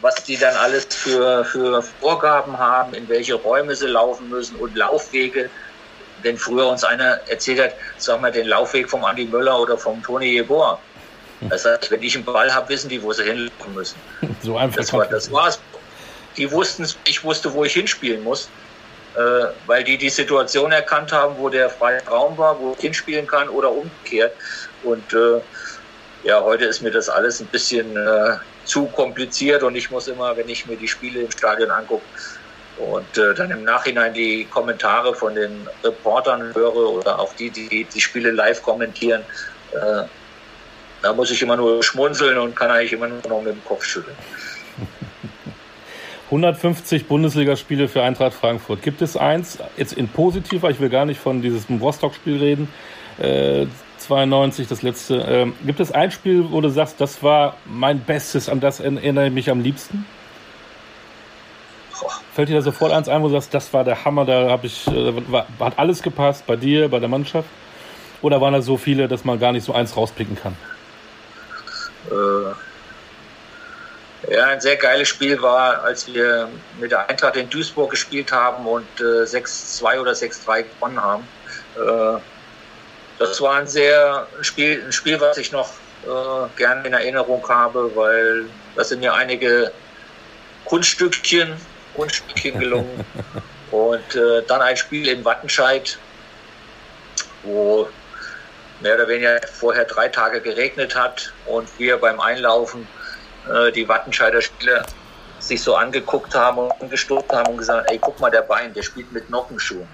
[0.00, 4.76] was die dann alles für, für Vorgaben haben, in welche Räume sie laufen müssen und
[4.76, 5.48] Laufwege.
[6.22, 10.02] Wenn früher uns einer erzählt hat, sag mal, den Laufweg vom Andi Möller oder vom
[10.02, 10.78] Toni Jeboa.
[11.48, 13.96] Das heißt, wenn ich einen Ball habe, wissen die, wo sie hinlaufen müssen.
[14.42, 14.76] So einfach.
[14.76, 15.58] Das, war, das war's
[16.36, 18.48] die wussten, ich wusste, wo ich hinspielen muss,
[19.14, 19.20] äh,
[19.66, 23.48] weil die die Situation erkannt haben, wo der freie Raum war, wo ich hinspielen kann
[23.48, 24.32] oder umgekehrt.
[24.82, 25.40] Und äh,
[26.24, 30.36] ja, heute ist mir das alles ein bisschen äh, zu kompliziert und ich muss immer,
[30.36, 32.04] wenn ich mir die Spiele im Stadion angucke
[32.78, 37.84] und äh, dann im Nachhinein die Kommentare von den Reportern höre oder auch die, die
[37.84, 39.22] die Spiele live kommentieren,
[39.72, 40.04] äh,
[41.02, 43.84] da muss ich immer nur schmunzeln und kann eigentlich immer nur noch mit dem Kopf
[43.84, 44.16] schütteln.
[46.32, 48.80] 150 Bundesligaspiele für Eintracht Frankfurt.
[48.80, 52.68] Gibt es eins, jetzt in positiver, ich will gar nicht von diesem Rostock-Spiel reden,
[53.18, 53.66] äh,
[53.98, 55.16] 92, das letzte.
[55.16, 59.26] Äh, gibt es ein Spiel, wo du sagst, das war mein Bestes, an das erinnere
[59.26, 60.06] ich mich am liebsten?
[62.32, 64.66] Fällt dir da sofort eins ein, wo du sagst, das war der Hammer, da habe
[64.66, 67.48] ich, äh, war, hat alles gepasst bei dir, bei der Mannschaft?
[68.22, 70.56] Oder waren da so viele, dass man gar nicht so eins rauspicken kann?
[72.10, 72.71] Äh
[74.28, 78.66] ja, ein sehr geiles Spiel war, als wir mit der Eintracht in Duisburg gespielt haben
[78.66, 81.26] und äh, 6-2 oder 6-3 gewonnen haben.
[81.76, 82.20] Äh,
[83.18, 85.70] das war ein sehr ein Spiel, ein Spiel, was ich noch
[86.04, 89.72] äh, gerne in Erinnerung habe, weil da sind mir einige
[90.64, 91.56] Kunststückchen,
[91.94, 93.04] Kunststückchen gelungen.
[93.72, 95.98] und äh, dann ein Spiel in Wattenscheid,
[97.42, 97.88] wo
[98.80, 102.86] mehr oder weniger vorher drei Tage geregnet hat und wir beim Einlaufen
[103.48, 104.84] äh, die Wattenscheider Spieler
[105.38, 108.82] sich so angeguckt haben und angestoßen haben und gesagt, ey, guck mal, der Bein, der
[108.82, 109.88] spielt mit Nockenschuhen.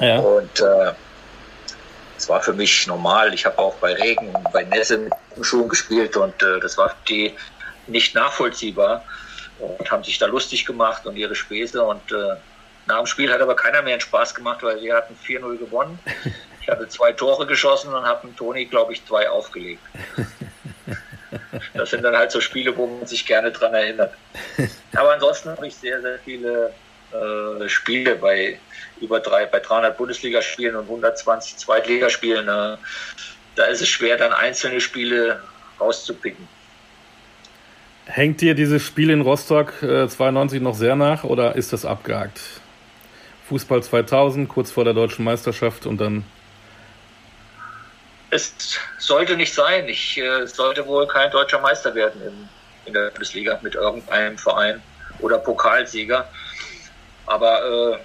[0.00, 0.18] Ja.
[0.18, 0.92] Und äh,
[2.14, 3.34] das war für mich normal.
[3.34, 6.90] Ich habe auch bei Regen und bei Nässe mit Schuhen gespielt und äh, das war
[6.90, 7.36] für die
[7.86, 9.04] nicht nachvollziehbar
[9.58, 12.36] und haben sich da lustig gemacht und ihre Späße und äh,
[12.86, 15.98] nach dem Spiel hat aber keiner mehr einen Spaß gemacht, weil wir hatten 4-0 gewonnen.
[16.64, 19.82] Ich hatte zwei Tore geschossen und habe Toni, glaube ich, zwei aufgelegt.
[21.74, 24.12] Das sind dann halt so Spiele, wo man sich gerne dran erinnert.
[24.94, 26.72] Aber ansonsten habe ich sehr, sehr viele
[27.12, 28.58] äh, Spiele bei
[29.00, 32.48] über drei, bei 300 Bundesligaspielen und 120 Zweitligaspielen.
[32.48, 32.76] Äh,
[33.56, 35.40] da ist es schwer, dann einzelne Spiele
[35.80, 36.48] rauszupicken.
[38.06, 42.40] Hängt dir dieses Spiel in Rostock äh, 92 noch sehr nach oder ist das abgehakt?
[43.48, 46.24] Fußball 2000, kurz vor der deutschen Meisterschaft und dann.
[48.34, 48.52] Es
[48.98, 49.88] sollte nicht sein.
[49.88, 52.48] Ich äh, sollte wohl kein deutscher Meister werden in,
[52.86, 54.82] in der Bundesliga mit irgendeinem Verein
[55.20, 56.28] oder Pokalsieger.
[57.26, 58.00] Aber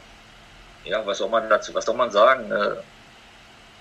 [0.85, 2.51] äh, ja, was soll man dazu, was soll man sagen?
[2.51, 2.75] Äh,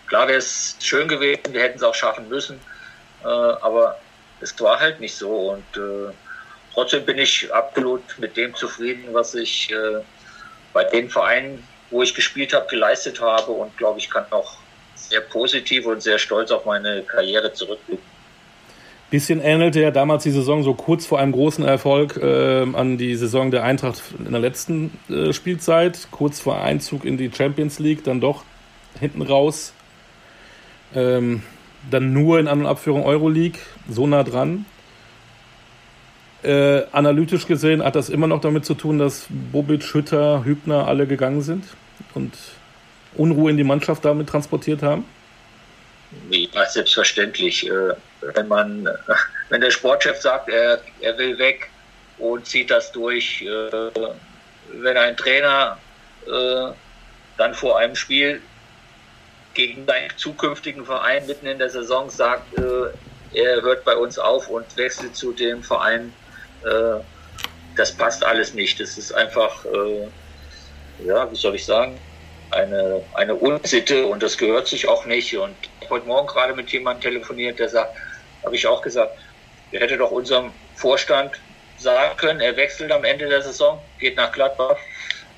[0.07, 2.59] klar wäre es schön gewesen, wir hätten es auch schaffen müssen,
[3.25, 3.99] äh, aber
[4.41, 5.51] es war halt nicht so.
[5.51, 6.15] Und äh,
[6.73, 10.01] trotzdem bin ich absolut mit dem zufrieden, was ich äh,
[10.73, 14.57] bei den Vereinen, wo ich gespielt habe, geleistet habe und glaube ich kann auch
[15.09, 18.05] sehr positiv und sehr stolz auf meine Karriere zurückblicken.
[19.11, 23.15] Bisschen ähnelte ja damals die Saison so kurz vor einem großen Erfolg äh, an die
[23.15, 28.05] Saison der Eintracht in der letzten äh, Spielzeit, kurz vor Einzug in die Champions League,
[28.05, 28.45] dann doch
[29.01, 29.73] hinten raus.
[30.95, 31.43] Ähm,
[31.91, 34.67] dann nur in An- und Abführung Euroleague, so nah dran.
[36.43, 41.07] Äh, analytisch gesehen hat das immer noch damit zu tun, dass Bobic, Hütter, Hübner alle
[41.07, 41.65] gegangen sind
[42.15, 42.35] und
[43.15, 45.05] Unruhe in die Mannschaft damit transportiert haben?
[46.31, 47.67] Ja, selbstverständlich.
[47.67, 47.95] Äh,
[48.35, 48.89] wenn man,
[49.49, 51.71] wenn der Sportchef sagt, er, er will weg
[52.19, 53.91] und zieht das durch, äh,
[54.73, 55.79] wenn ein Trainer
[56.27, 56.73] äh,
[57.37, 58.41] dann vor einem Spiel
[59.55, 62.47] gegen seinen zukünftigen Verein mitten in der Saison sagt,
[63.33, 66.13] er hört bei uns auf und wechselt zu dem Verein,
[67.77, 68.79] das passt alles nicht.
[68.79, 69.65] Das ist einfach,
[71.05, 71.99] ja, wie soll ich sagen,
[72.51, 75.37] eine, eine Unsitte und das gehört sich auch nicht.
[75.37, 75.55] Und
[75.91, 77.97] heute Morgen gerade mit jemandem telefoniert, der sagt,
[78.45, 79.13] habe ich auch gesagt,
[79.73, 81.41] der hätte doch unserem Vorstand
[81.77, 84.77] sagen können, er wechselt am Ende der Saison, geht nach Gladbach,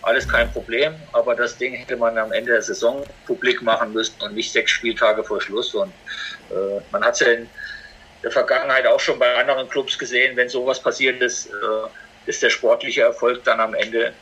[0.02, 4.20] alles kein Problem, aber das Ding hätte man am Ende der Saison publik machen müssen
[4.22, 5.74] und nicht sechs Spieltage vor Schluss.
[5.74, 5.92] Und
[6.50, 7.50] äh, man hat es ja in
[8.22, 11.50] der Vergangenheit auch schon bei anderen Clubs gesehen, wenn sowas passiert ist, äh,
[12.26, 14.14] ist der sportliche Erfolg dann am Ende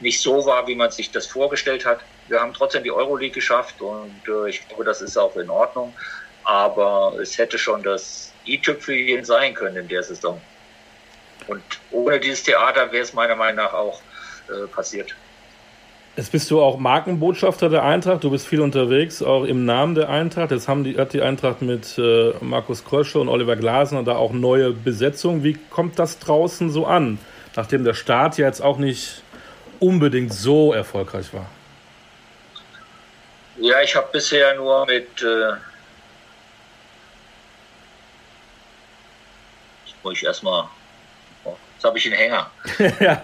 [0.00, 2.00] nicht so war, wie man sich das vorgestellt hat.
[2.28, 5.92] Wir haben trotzdem die Euroleague geschafft und äh, ich glaube, das ist auch in Ordnung.
[6.44, 10.40] Aber es hätte schon das i-Tüpfelchen sein können in der Saison.
[11.46, 14.00] Und ohne dieses Theater wäre es meiner Meinung nach auch
[14.48, 15.14] äh, passiert.
[16.16, 18.22] Jetzt bist du auch Markenbotschafter der Eintracht.
[18.22, 20.52] Du bist viel unterwegs, auch im Namen der Eintracht.
[20.52, 24.32] Jetzt haben die, hat die Eintracht mit äh, Markus Krösche und Oliver Glasner da auch
[24.32, 25.42] neue Besetzungen.
[25.42, 27.18] Wie kommt das draußen so an?
[27.56, 29.23] Nachdem der Start ja jetzt auch nicht
[29.80, 31.46] unbedingt so erfolgreich war.
[33.56, 35.22] Ja, ich habe bisher nur mit.
[35.22, 35.52] Äh,
[39.86, 40.68] jetzt muss ich erstmal.
[41.44, 42.50] Oh, jetzt habe ich einen Hänger.
[43.00, 43.22] ja.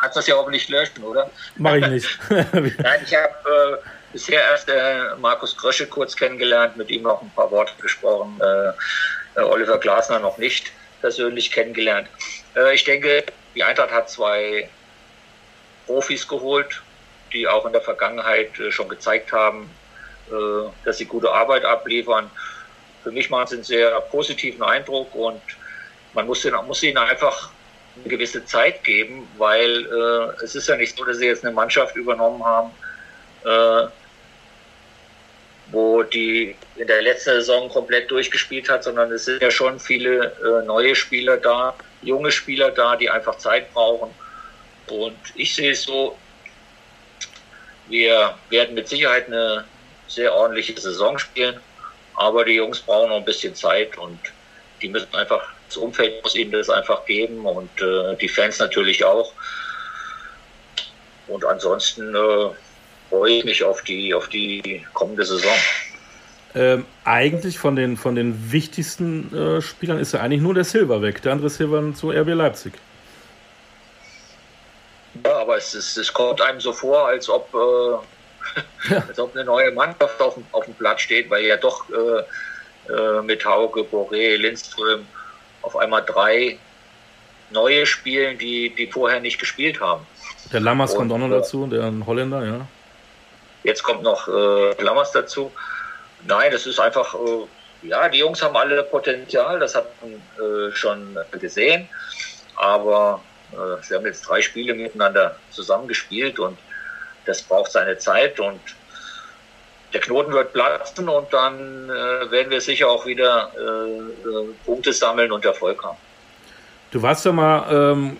[0.00, 1.30] Kannst das ja auch nicht löschen, oder?
[1.56, 2.18] Mache ich nicht.
[2.30, 7.30] Nein, ich habe äh, bisher erst äh, Markus Krösche kurz kennengelernt, mit ihm noch ein
[7.34, 8.40] paar Worte gesprochen.
[8.40, 12.08] Äh, äh, Oliver Glasner noch nicht persönlich kennengelernt.
[12.54, 14.68] Äh, ich denke, die Eintracht hat zwei
[15.86, 16.82] Profis geholt,
[17.32, 19.70] die auch in der Vergangenheit äh, schon gezeigt haben,
[20.30, 22.30] äh, dass sie gute Arbeit abliefern.
[23.02, 25.42] Für mich machen sie einen sehr positiven Eindruck und
[26.14, 27.50] man muss, den, muss ihnen einfach
[27.96, 31.54] eine gewisse Zeit geben, weil äh, es ist ja nicht so, dass sie jetzt eine
[31.54, 32.70] Mannschaft übernommen haben,
[33.44, 33.88] äh,
[35.70, 40.32] wo die in der letzten Saison komplett durchgespielt hat, sondern es sind ja schon viele
[40.44, 44.10] äh, neue Spieler da, junge Spieler da, die einfach Zeit brauchen.
[44.92, 46.18] Und ich sehe es so,
[47.88, 49.64] wir werden mit Sicherheit eine
[50.06, 51.58] sehr ordentliche Saison spielen,
[52.14, 54.18] aber die Jungs brauchen noch ein bisschen Zeit und
[54.82, 59.02] die müssen einfach, das Umfeld muss ihnen das einfach geben und äh, die Fans natürlich
[59.02, 59.32] auch.
[61.28, 62.50] Und ansonsten äh,
[63.08, 65.56] freue ich mich auf die, auf die kommende Saison.
[66.54, 71.00] Ähm, eigentlich von den, von den wichtigsten äh, Spielern ist ja eigentlich nur der Silber
[71.00, 72.74] weg, der andere Silber zu RB Leipzig.
[75.42, 79.72] Aber es, ist, es kommt einem so vor, als ob, äh, als ob eine neue
[79.72, 84.36] Mannschaft auf dem, auf dem Platz steht, weil ja doch äh, äh, mit Hauge, Boré,
[84.36, 85.04] Lindström
[85.62, 86.58] auf einmal drei
[87.50, 90.06] neue spielen, die, die vorher nicht gespielt haben.
[90.52, 92.66] Der Lammers kommt auch noch äh, dazu, der Holländer, ja.
[93.64, 95.50] Jetzt kommt noch äh, Lammers dazu.
[96.24, 100.72] Nein, das ist einfach, äh, ja, die Jungs haben alle Potenzial, das hat man äh,
[100.72, 101.88] schon gesehen.
[102.54, 103.20] Aber
[103.82, 106.58] sie haben jetzt drei Spiele miteinander zusammengespielt und
[107.26, 108.60] das braucht seine Zeit und
[109.92, 114.92] der Knoten wird platzen und dann äh, werden wir sicher auch wieder äh, äh Punkte
[114.92, 115.98] sammeln und Erfolg haben.
[116.90, 118.16] Du warst ja mal ähm,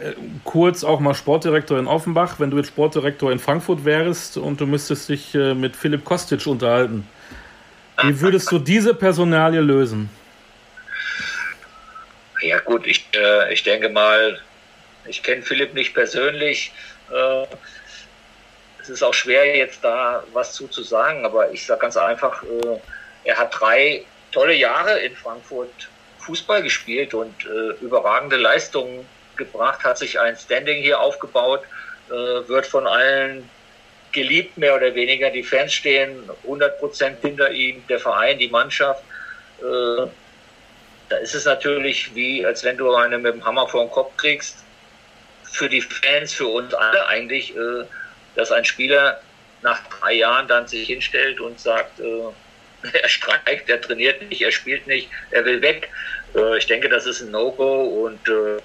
[0.00, 0.12] äh,
[0.44, 2.38] kurz auch mal Sportdirektor in Offenbach.
[2.38, 6.46] Wenn du jetzt Sportdirektor in Frankfurt wärst und du müsstest dich äh, mit Philipp Kostic
[6.46, 7.06] unterhalten,
[8.02, 10.10] wie würdest du diese Personalie lösen?
[12.40, 14.40] Ja gut, ich, äh, ich denke mal,
[15.06, 16.72] ich kenne Philipp nicht persönlich.
[17.10, 17.46] Äh,
[18.80, 22.42] es ist auch schwer jetzt da was zu, zu sagen, aber ich sage ganz einfach,
[22.42, 22.78] äh,
[23.24, 25.88] er hat drei tolle Jahre in Frankfurt
[26.18, 31.62] Fußball gespielt und äh, überragende Leistungen gebracht, hat sich ein Standing hier aufgebaut,
[32.08, 33.48] wird von allen
[34.10, 35.30] geliebt, mehr oder weniger.
[35.30, 39.02] Die Fans stehen 100 Prozent hinter ihm, der Verein, die Mannschaft.
[39.60, 44.14] Da ist es natürlich wie, als wenn du eine mit dem Hammer vor den Kopf
[44.18, 44.62] kriegst.
[45.52, 47.84] Für die Fans, für uns alle eigentlich, äh,
[48.34, 49.20] dass ein Spieler
[49.62, 52.32] nach drei Jahren dann sich hinstellt und sagt, äh,
[52.92, 55.88] er streikt, er trainiert nicht, er spielt nicht, er will weg.
[56.34, 58.60] Äh, ich denke, das ist ein No-Go und äh,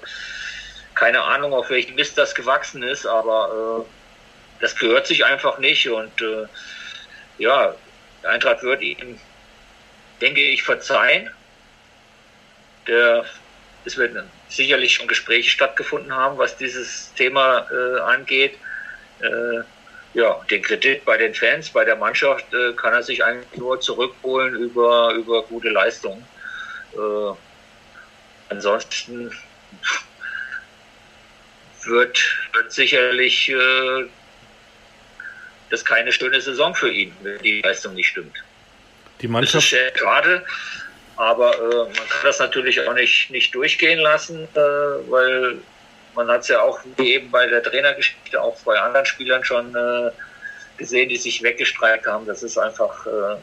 [0.94, 5.88] keine Ahnung, auf welchen Mist das gewachsen ist, aber äh, das gehört sich einfach nicht
[5.88, 6.46] und äh,
[7.38, 7.74] ja,
[8.22, 9.20] der Eintracht wird ihm,
[10.20, 11.30] denke ich, verzeihen.
[12.88, 13.24] Der,
[13.88, 18.54] es werden sicherlich schon Gespräche stattgefunden haben, was dieses Thema äh, angeht.
[19.20, 19.62] Äh,
[20.14, 23.80] ja, den Kredit bei den Fans, bei der Mannschaft äh, kann er sich eigentlich nur
[23.80, 26.24] zurückholen über, über gute Leistungen.
[26.94, 27.34] Äh,
[28.50, 29.32] ansonsten
[31.84, 32.18] wird,
[32.52, 34.04] wird sicherlich äh,
[35.70, 38.36] das keine schöne Saison für ihn, wenn die Leistung nicht stimmt.
[39.20, 39.72] Die Mannschaft.
[39.72, 40.44] Das ist gerade,
[41.18, 44.58] aber äh, man kann das natürlich auch nicht, nicht durchgehen lassen, äh,
[45.10, 45.58] weil
[46.14, 49.74] man hat es ja auch wie eben bei der Trainergeschichte auch bei anderen Spielern schon
[49.74, 50.10] äh,
[50.76, 52.24] gesehen, die sich weggestreikt haben.
[52.24, 53.36] Das ist einfach äh,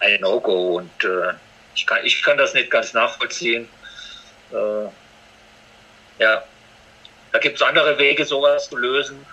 [0.00, 1.34] ein No-Go und äh,
[1.74, 3.68] ich, kann, ich kann das nicht ganz nachvollziehen.
[4.50, 4.84] Äh,
[6.18, 6.42] ja,
[7.32, 9.26] da gibt es andere Wege, sowas zu lösen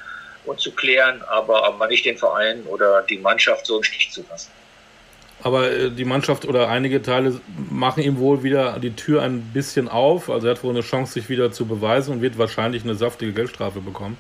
[0.46, 4.26] und zu klären, aber, aber nicht den Verein oder die Mannschaft so im Stich zu
[4.30, 4.52] lassen.
[5.42, 9.88] Aber äh, die Mannschaft oder einige Teile machen ihm wohl wieder die Tür ein bisschen
[9.88, 10.30] auf.
[10.30, 13.32] Also er hat wohl eine Chance, sich wieder zu beweisen und wird wahrscheinlich eine saftige
[13.32, 14.18] Geldstrafe bekommen.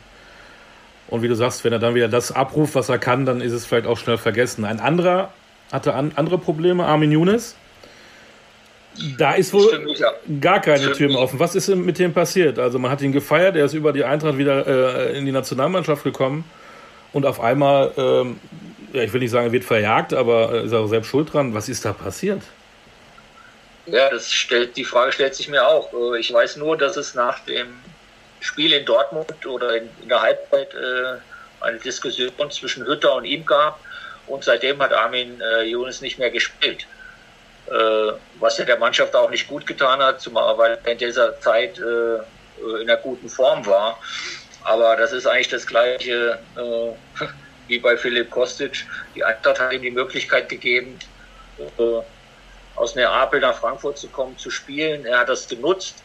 [1.08, 3.51] Und wie du sagst, wenn er dann wieder das abruft, was er kann, dann ist
[3.51, 4.63] es vielleicht auch schnell vergessen.
[4.63, 5.34] Ein anderer
[5.71, 7.55] hatte an, andere Probleme, Armin Younes.
[9.17, 9.95] Da ist wohl
[10.41, 11.39] gar keine Tür mehr offen.
[11.39, 12.60] Was ist mit dem passiert?
[12.60, 16.03] Also man hat ihn gefeiert, er ist über die Eintracht wieder äh, in die Nationalmannschaft
[16.03, 16.43] gekommen
[17.13, 18.39] und auf einmal, ähm,
[18.93, 21.54] ja, ich will nicht sagen, er wird verjagt, aber ist auch selbst schuld dran.
[21.54, 22.41] Was ist da passiert?
[23.86, 25.91] Ja, das stellt, die Frage stellt sich mir auch.
[25.93, 27.67] Äh, ich weiß nur, dass es nach dem
[28.39, 31.17] Spiel in Dortmund oder in, in der Halbzeit äh,
[31.62, 33.80] eine Diskussion zwischen Hütter und ihm gab
[34.28, 36.86] und seitdem hat Armin äh, Jonas nicht mehr gespielt.
[37.67, 41.39] Äh, was ja der Mannschaft auch nicht gut getan hat, zumal weil er in dieser
[41.39, 43.99] Zeit äh, in einer guten Form war.
[44.63, 47.25] Aber das ist eigentlich das Gleiche äh,
[47.69, 48.86] wie bei Philipp Kostic.
[49.15, 50.99] Die Eintracht hat ihm die Möglichkeit gegeben,
[52.75, 55.05] aus Neapel nach Frankfurt zu kommen, zu spielen.
[55.05, 56.03] Er hat das genutzt,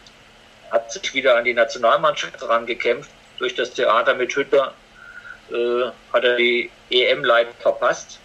[0.70, 3.10] hat sich wieder an die Nationalmannschaft herangekämpft.
[3.38, 4.74] Durch das Theater mit Hütter
[5.50, 8.18] äh, hat er die EM-Leid verpasst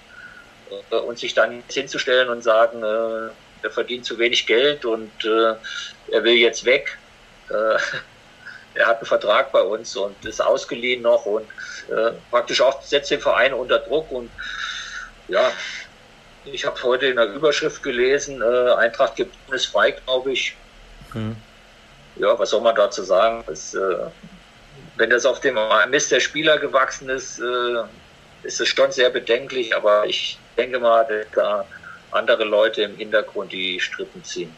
[0.91, 5.55] äh, und sich dann hinzustellen und sagen, äh, er verdient zu wenig Geld und äh,
[6.11, 6.97] er will jetzt weg.
[8.79, 11.45] Er hat einen Vertrag bei uns und ist ausgeliehen noch und
[11.89, 14.31] äh, praktisch auch setzt den Verein unter Druck und
[15.27, 15.51] ja,
[16.45, 20.55] ich habe heute in der Überschrift gelesen, äh, Eintracht gibt es frei, glaube ich.
[21.13, 21.35] Mhm.
[22.15, 23.43] Ja, was soll man dazu sagen?
[23.47, 23.79] Das, äh,
[24.95, 27.83] wenn das auf dem Mist der Spieler gewachsen ist, äh,
[28.43, 31.65] ist es schon sehr bedenklich, aber ich denke mal, da
[32.11, 34.55] andere Leute im Hintergrund die Strippen ziehen.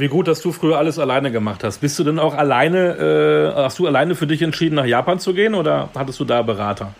[0.00, 1.82] Wie gut, dass du früher alles alleine gemacht hast.
[1.82, 5.34] Bist du denn auch alleine, äh, hast du alleine für dich entschieden, nach Japan zu
[5.34, 6.94] gehen oder hattest du da Berater?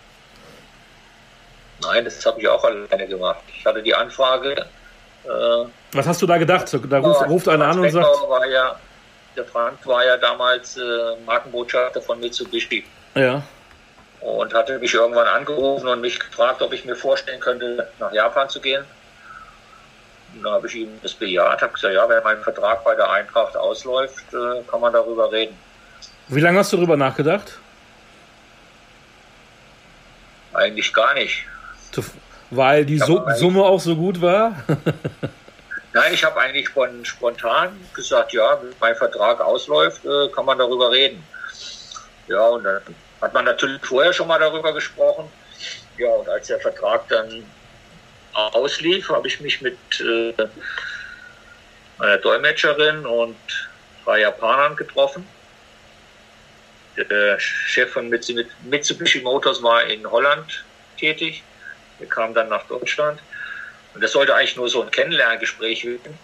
[1.83, 3.41] Nein, das habe ich auch alleine gemacht.
[3.57, 4.53] Ich hatte die Anfrage.
[5.25, 5.29] Äh,
[5.93, 6.67] Was hast du da gedacht?
[6.91, 8.07] Da ruft, ruft einer an und sagt.
[8.29, 8.77] War ja,
[9.35, 10.81] der Frank war ja damals äh,
[11.25, 12.85] Markenbotschafter von Mitsubishi.
[13.15, 13.43] Ja
[14.21, 18.49] und hatte mich irgendwann angerufen und mich gefragt, ob ich mir vorstellen könnte, nach Japan
[18.49, 18.85] zu gehen.
[20.43, 23.57] Da habe ich ihm das bejaht, habe gesagt, ja, wenn mein Vertrag bei der Eintracht
[23.57, 25.57] ausläuft, äh, kann man darüber reden.
[26.29, 27.59] Wie lange hast du darüber nachgedacht?
[30.53, 31.45] Eigentlich gar nicht.
[32.51, 34.57] Weil die so Summe auch so gut war?
[35.93, 36.69] Nein, ich habe eigentlich
[37.03, 41.23] spontan gesagt, ja, wenn mein Vertrag ausläuft, äh, kann man darüber reden.
[42.29, 42.81] Ja, und dann
[43.21, 45.29] hat man natürlich vorher schon mal darüber gesprochen.
[45.99, 47.45] Ja, und als der Vertrag dann
[48.33, 50.35] auslief, habe ich mich mit äh,
[51.99, 53.37] meiner Dolmetscherin und
[54.05, 55.27] drei Japanern getroffen.
[56.97, 60.65] Der Chef von Mitsubishi Motors war in Holland
[60.99, 61.43] tätig.
[61.99, 63.21] Er kam dann nach Deutschland.
[63.95, 66.19] Und das sollte eigentlich nur so ein Kennenlerngespräch werden.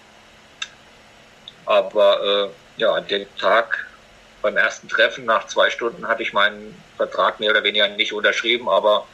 [1.65, 3.87] Aber äh, ja, an dem Tag
[4.43, 8.69] beim ersten Treffen nach zwei Stunden hatte ich meinen Vertrag mehr oder weniger nicht unterschrieben,
[8.69, 9.07] aber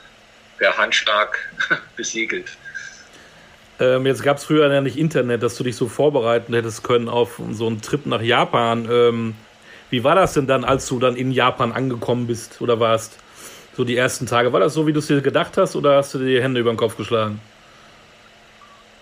[0.58, 1.38] per Handschlag
[1.96, 2.48] besiegelt.
[3.82, 7.08] Ähm, jetzt gab es früher ja nicht Internet, dass du dich so vorbereiten hättest können
[7.08, 8.88] auf so einen Trip nach Japan.
[8.88, 9.34] Ähm,
[9.90, 13.18] wie war das denn dann, als du dann in Japan angekommen bist oder warst?
[13.76, 14.52] So die ersten Tage.
[14.52, 16.60] War das so, wie du es dir gedacht hast oder hast du dir die Hände
[16.60, 17.40] über den Kopf geschlagen?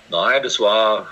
[0.09, 1.07] Nein, das war,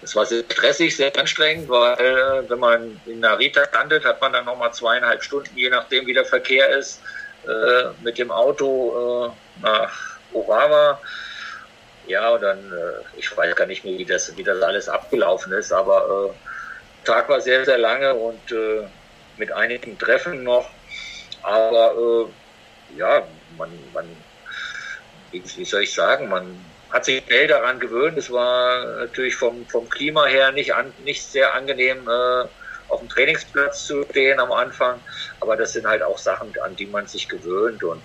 [0.00, 4.32] das war sehr stressig, sehr anstrengend, weil äh, wenn man in Narita landet, hat man
[4.32, 7.02] dann nochmal zweieinhalb Stunden, je nachdem wie der Verkehr ist,
[7.46, 9.92] äh, mit dem Auto äh, nach
[10.32, 10.98] Urawa.
[12.06, 15.52] Ja, und dann, äh, ich weiß gar nicht mehr, wie das, wie das alles abgelaufen
[15.52, 18.88] ist, aber äh, Tag war sehr, sehr lange und äh,
[19.36, 20.68] mit einigen Treffen noch.
[21.42, 22.28] Aber
[22.96, 23.26] ja,
[23.56, 24.16] man, man
[25.30, 28.16] wie, wie soll ich sagen, man hat sich schnell daran gewöhnt.
[28.18, 32.44] Es war natürlich vom, vom Klima her nicht, an, nicht sehr angenehm, äh,
[32.88, 35.04] auf dem Trainingsplatz zu stehen am Anfang.
[35.40, 37.82] Aber das sind halt auch Sachen, an die man sich gewöhnt.
[37.82, 38.04] Und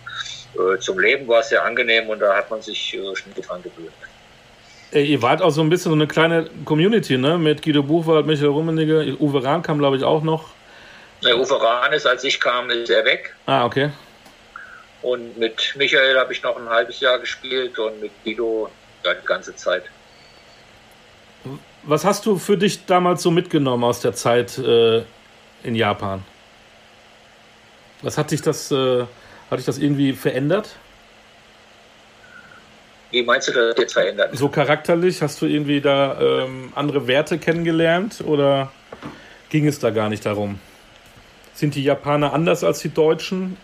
[0.56, 3.62] äh, zum Leben war es sehr angenehm und da hat man sich äh, schnell dran
[3.64, 3.94] gewöhnt.
[4.94, 7.38] Ihr wart auch so ein bisschen so eine kleine Community, ne?
[7.38, 10.50] Mit Guido Buchwald, Michael Rummenigge, Uwe Rahn kam, glaube ich, auch noch.
[11.24, 13.34] Der Uwe Rahn ist, als ich kam, ist er weg.
[13.46, 13.92] Ah, okay.
[15.02, 18.70] Und mit Michael habe ich noch ein halbes Jahr gespielt und mit Guido
[19.06, 19.84] ja, die ganze Zeit.
[21.84, 25.04] Was hast du für dich damals so mitgenommen aus der Zeit äh,
[25.64, 26.24] in Japan?
[28.02, 29.06] Was hat dich das, äh,
[29.52, 30.78] hat dich das irgendwie verändert?
[33.12, 34.38] Wie meinst du das jetzt verändert?
[34.38, 38.72] So charakterlich, hast du irgendwie da ähm, andere Werte kennengelernt oder
[39.50, 40.60] ging es da gar nicht darum?
[41.54, 43.58] Sind die Japaner anders als die Deutschen?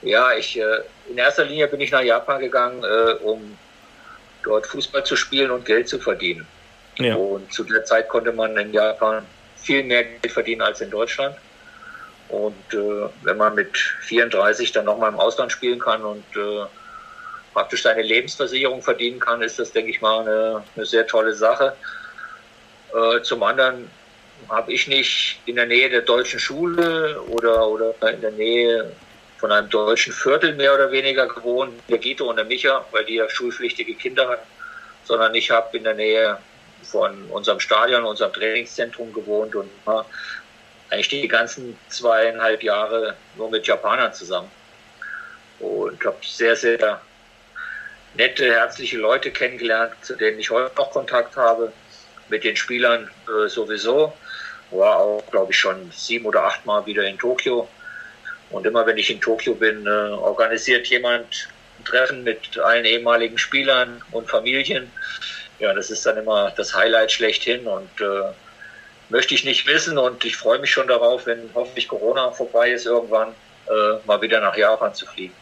[0.00, 0.62] Ja, ich, äh,
[1.10, 3.58] in erster Linie bin ich nach Japan gegangen, äh, um
[4.42, 6.46] dort Fußball zu spielen und Geld zu verdienen.
[6.96, 7.16] Ja.
[7.16, 11.36] Und zu der Zeit konnte man in Japan viel mehr Geld verdienen als in Deutschland.
[12.28, 16.66] Und äh, wenn man mit 34 dann nochmal im Ausland spielen kann und äh,
[17.52, 21.76] praktisch seine Lebensversicherung verdienen kann, ist das, denke ich mal, eine, eine sehr tolle Sache.
[22.94, 23.90] Äh, zum anderen
[24.48, 28.92] habe ich nicht in der Nähe der deutschen Schule oder, oder in der Nähe
[29.38, 33.14] von einem deutschen Viertel mehr oder weniger gewohnt, der Gito und der Micha, weil die
[33.14, 34.46] ja schulpflichtige Kinder hatten,
[35.04, 36.38] sondern ich habe in der Nähe
[36.82, 39.70] von unserem Stadion, unserem Trainingszentrum gewohnt und
[40.90, 44.50] eigentlich die ganzen zweieinhalb Jahre nur mit Japanern zusammen.
[45.58, 47.00] Und habe sehr, sehr
[48.14, 51.72] nette, herzliche Leute kennengelernt, zu denen ich heute noch Kontakt habe,
[52.28, 54.12] mit den Spielern äh, sowieso.
[54.70, 57.68] War auch, glaube ich, schon sieben oder acht Mal wieder in Tokio
[58.50, 63.38] und immer wenn ich in Tokio bin, äh, organisiert jemand ein Treffen mit allen ehemaligen
[63.38, 64.90] Spielern und Familien.
[65.58, 68.32] Ja, das ist dann immer das Highlight schlechthin und äh,
[69.08, 72.86] möchte ich nicht wissen und ich freue mich schon darauf, wenn hoffentlich Corona vorbei ist,
[72.86, 73.28] irgendwann
[73.68, 75.34] äh, mal wieder nach Japan zu fliegen.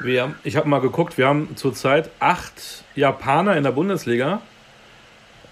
[0.00, 4.40] Wir, ich habe mal geguckt, wir haben zurzeit acht Japaner in der Bundesliga.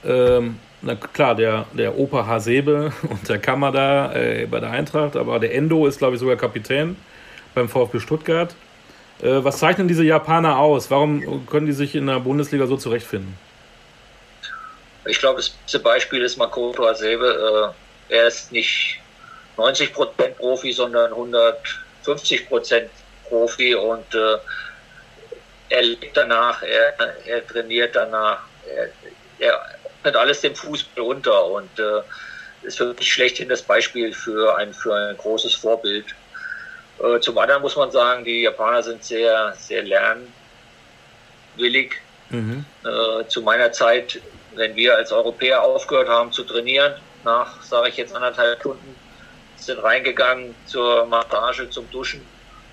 [0.04, 5.40] Ähm, na klar, der, der Opa Hasebe und der Kamada äh, bei der Eintracht, aber
[5.40, 6.96] der Endo ist, glaube ich, sogar Kapitän
[7.54, 8.54] beim VfB Stuttgart.
[9.20, 10.90] Äh, was zeichnen diese Japaner aus?
[10.90, 13.34] Warum können die sich in der Bundesliga so zurechtfinden?
[15.08, 17.74] Ich glaube, das beste Beispiel ist Makoto Hasebe.
[18.10, 19.00] Äh, er ist nicht
[19.56, 19.90] 90%
[20.36, 22.88] Profi, sondern 150%
[23.28, 24.36] Profi und äh,
[25.68, 26.94] er lebt danach, er,
[27.26, 28.40] er trainiert danach.
[28.68, 28.90] Er,
[29.38, 29.60] er
[30.06, 32.02] ordnet alles dem Fußball unter und äh,
[32.62, 36.06] ist für mich schlechthin das Beispiel für ein, für ein großes Vorbild.
[36.98, 41.96] Äh, zum anderen muss man sagen, die Japaner sind sehr, sehr lernwillig.
[42.30, 42.64] Mhm.
[42.84, 44.20] Äh, zu meiner Zeit,
[44.56, 46.94] wenn wir als Europäer aufgehört haben zu trainieren,
[47.24, 48.96] nach, sage ich jetzt, anderthalb Stunden,
[49.56, 52.22] sind reingegangen zur Massage, zum Duschen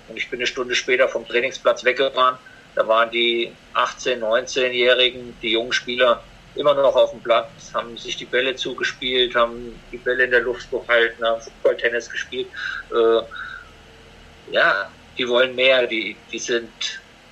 [0.08, 2.36] und ich bin eine Stunde später vom Trainingsplatz weggefahren.
[2.74, 6.22] Da waren die 18-, 19-Jährigen, die jungen Spieler,
[6.56, 10.40] immer noch auf dem Platz, haben sich die Bälle zugespielt, haben die Bälle in der
[10.40, 12.48] Luft gehalten, haben Fußballtennis gespielt.
[12.92, 16.70] Äh, ja, die wollen mehr, die, die sind,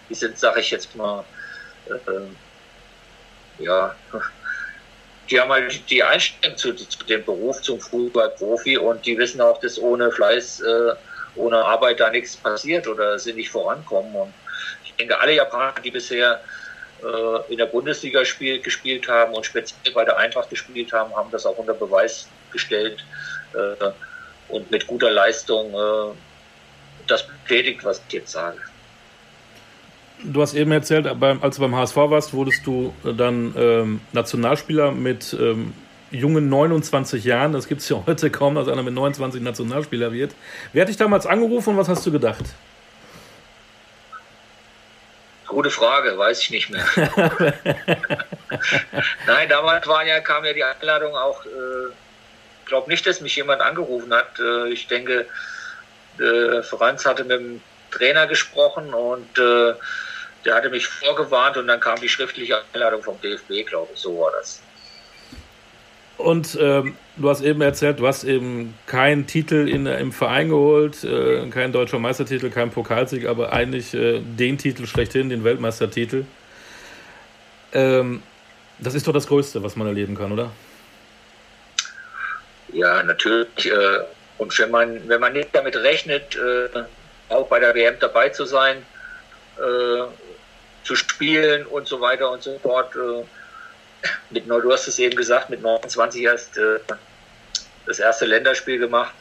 [0.08, 1.24] die sind, sage ich jetzt mal,
[1.88, 3.94] äh, ja,
[5.30, 9.60] die haben halt die Einstellung zu, zu dem Beruf, zum Fußballprofi und die wissen auch,
[9.60, 10.92] dass ohne Fleiß, äh,
[11.36, 14.14] ohne Arbeit da nichts passiert oder sie nicht vorankommen.
[14.14, 14.34] Und
[14.84, 16.40] ich denke, alle Japaner, die bisher
[17.02, 21.30] äh, in der Bundesliga spiel, gespielt haben und speziell bei der Eintracht gespielt haben, haben
[21.30, 23.04] das auch unter Beweis gestellt
[23.54, 23.90] äh,
[24.48, 26.14] und mit guter Leistung äh,
[27.06, 28.58] das bestätigt, was ich jetzt sage.
[30.24, 35.36] Du hast eben erzählt, als du beim HSV warst, wurdest du dann ähm, Nationalspieler mit
[35.38, 35.74] ähm,
[36.12, 37.52] jungen 29 Jahren.
[37.52, 40.34] Das gibt es ja heute kaum, dass einer mit 29 Nationalspieler wird.
[40.72, 42.44] Wer hat dich damals angerufen und was hast du gedacht?
[45.46, 46.84] Gute Frage, weiß ich nicht mehr.
[49.26, 51.88] Nein, damals war ja, kam ja die Einladung auch, äh,
[52.60, 54.38] ich glaube nicht, dass mich jemand angerufen hat.
[54.38, 55.26] Äh, ich denke,
[56.18, 57.60] äh, Franz hatte mit dem
[57.90, 59.74] Trainer gesprochen und äh,
[60.44, 64.18] der hatte mich vorgewarnt und dann kam die schriftliche Einladung vom DFB, glaube ich, so
[64.18, 64.62] war das.
[66.18, 71.02] Und ähm, du hast eben erzählt, du hast eben keinen Titel in, im Verein geholt,
[71.04, 76.24] äh, kein deutscher Meistertitel, kein Pokalsieg, aber eigentlich äh, den Titel schlechthin, den Weltmeistertitel.
[77.72, 78.22] Ähm,
[78.78, 80.50] das ist doch das Größte, was man erleben kann, oder?
[82.72, 83.66] Ja, natürlich.
[83.66, 83.98] Äh,
[84.38, 86.84] und wenn man, wenn man nicht damit rechnet, äh,
[87.28, 88.78] auch bei der WM dabei zu sein,
[89.58, 90.02] äh,
[90.84, 92.94] zu spielen und so weiter und so fort.
[92.96, 93.24] Äh,
[94.30, 96.78] mit, du hast es eben gesagt, mit 29 erst äh,
[97.86, 99.14] das erste Länderspiel gemacht.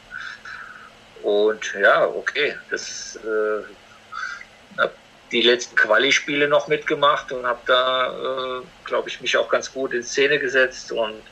[1.22, 4.92] Und ja, okay, das äh, habe
[5.30, 10.02] die letzten Quali-Spiele noch mitgemacht und habe da, glaube ich, mich auch ganz gut in
[10.02, 11.22] Szene gesetzt und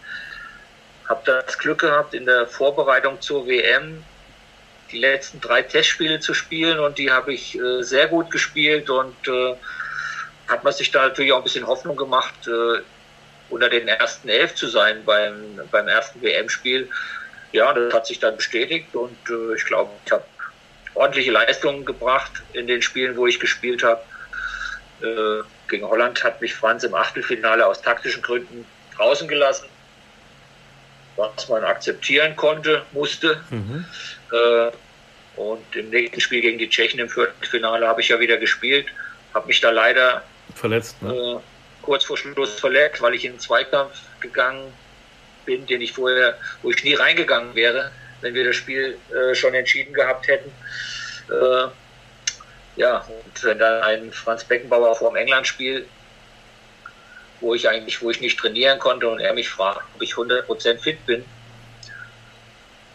[1.10, 4.04] habe das Glück gehabt, in der Vorbereitung zur WM
[4.92, 9.16] die letzten drei Testspiele zu spielen und die habe ich äh, sehr gut gespielt und
[9.28, 9.54] äh,
[10.50, 12.80] hat man sich da natürlich auch ein bisschen Hoffnung gemacht, äh,
[13.50, 16.88] unter den ersten elf zu sein beim, beim ersten WM-Spiel.
[17.52, 20.24] Ja, das hat sich dann bestätigt und äh, ich glaube, ich habe
[20.94, 24.02] ordentliche Leistungen gebracht in den Spielen, wo ich gespielt habe.
[25.02, 29.66] Äh, gegen Holland hat mich Franz im Achtelfinale aus taktischen Gründen draußen gelassen,
[31.16, 33.40] was man akzeptieren konnte, musste.
[33.50, 33.84] Mhm.
[34.32, 34.70] Äh,
[35.36, 38.86] und im nächsten Spiel gegen die Tschechen im Viertelfinale habe ich ja wieder gespielt,
[39.32, 40.22] habe mich da leider
[40.54, 41.12] verletzt, ne?
[41.12, 41.38] äh,
[41.82, 44.72] kurz vor Schluss verletzt, weil ich in den Zweikampf gegangen
[45.44, 47.90] bin, den ich vorher, wo ich nie reingegangen wäre,
[48.20, 50.50] wenn wir das Spiel äh, schon entschieden gehabt hätten.
[51.30, 51.68] Äh,
[52.76, 55.86] ja, und wenn dann ein Franz Beckenbauer vor dem England-Spiel,
[57.40, 60.78] wo ich eigentlich, wo ich nicht trainieren konnte und er mich fragt, ob ich 100%
[60.78, 61.24] fit bin,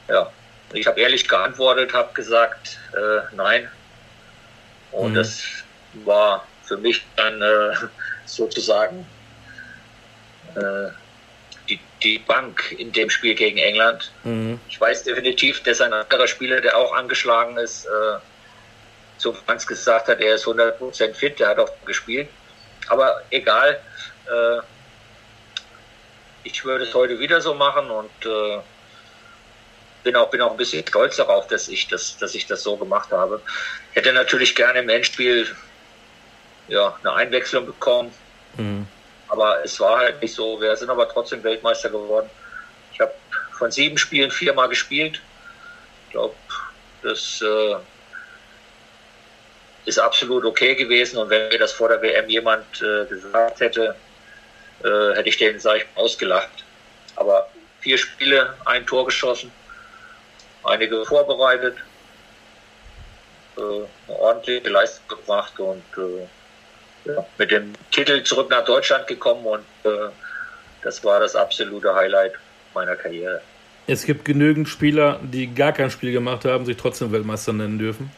[0.07, 0.31] ja,
[0.73, 3.69] ich habe ehrlich geantwortet, habe gesagt, äh, nein.
[4.91, 5.15] Und mhm.
[5.15, 5.43] das
[6.05, 7.75] war für mich dann äh,
[8.25, 9.05] sozusagen
[10.55, 10.89] äh,
[11.69, 14.11] die, die Bank in dem Spiel gegen England.
[14.23, 14.59] Mhm.
[14.69, 18.19] Ich weiß definitiv, dass ein anderer Spieler, der auch angeschlagen ist, äh,
[19.17, 22.27] zu Franz gesagt hat, er ist 100% fit, der hat auch gespielt.
[22.87, 23.79] Aber egal,
[24.27, 24.59] äh,
[26.43, 28.59] ich würde es heute wieder so machen und äh,
[30.03, 32.77] bin auch, bin auch ein bisschen stolz darauf, dass ich das, dass ich das so
[32.77, 33.41] gemacht habe.
[33.93, 35.47] Hätte natürlich gerne im Endspiel
[36.67, 38.11] ja, eine Einwechslung bekommen.
[38.57, 38.87] Mhm.
[39.27, 40.59] Aber es war halt nicht so.
[40.61, 42.29] Wir sind aber trotzdem Weltmeister geworden.
[42.93, 43.13] Ich habe
[43.57, 45.21] von sieben Spielen viermal gespielt.
[46.05, 46.35] Ich glaube,
[47.01, 47.75] das äh,
[49.85, 51.17] ist absolut okay gewesen.
[51.17, 53.95] Und wenn mir das vor der WM jemand äh, gesagt hätte,
[54.83, 56.63] äh, hätte ich den, sag ich, ausgelacht.
[57.15, 57.49] Aber
[57.79, 59.51] vier Spiele, ein Tor geschossen,
[60.63, 61.77] einige vorbereitet,
[63.57, 65.83] äh, eine ordentliche Leistung gebracht und
[67.07, 70.09] äh, mit dem Titel zurück nach Deutschland gekommen und äh,
[70.81, 72.33] das war das absolute Highlight
[72.73, 73.41] meiner Karriere.
[73.87, 78.11] Es gibt genügend Spieler, die gar kein Spiel gemacht haben, sich trotzdem Weltmeister nennen dürfen.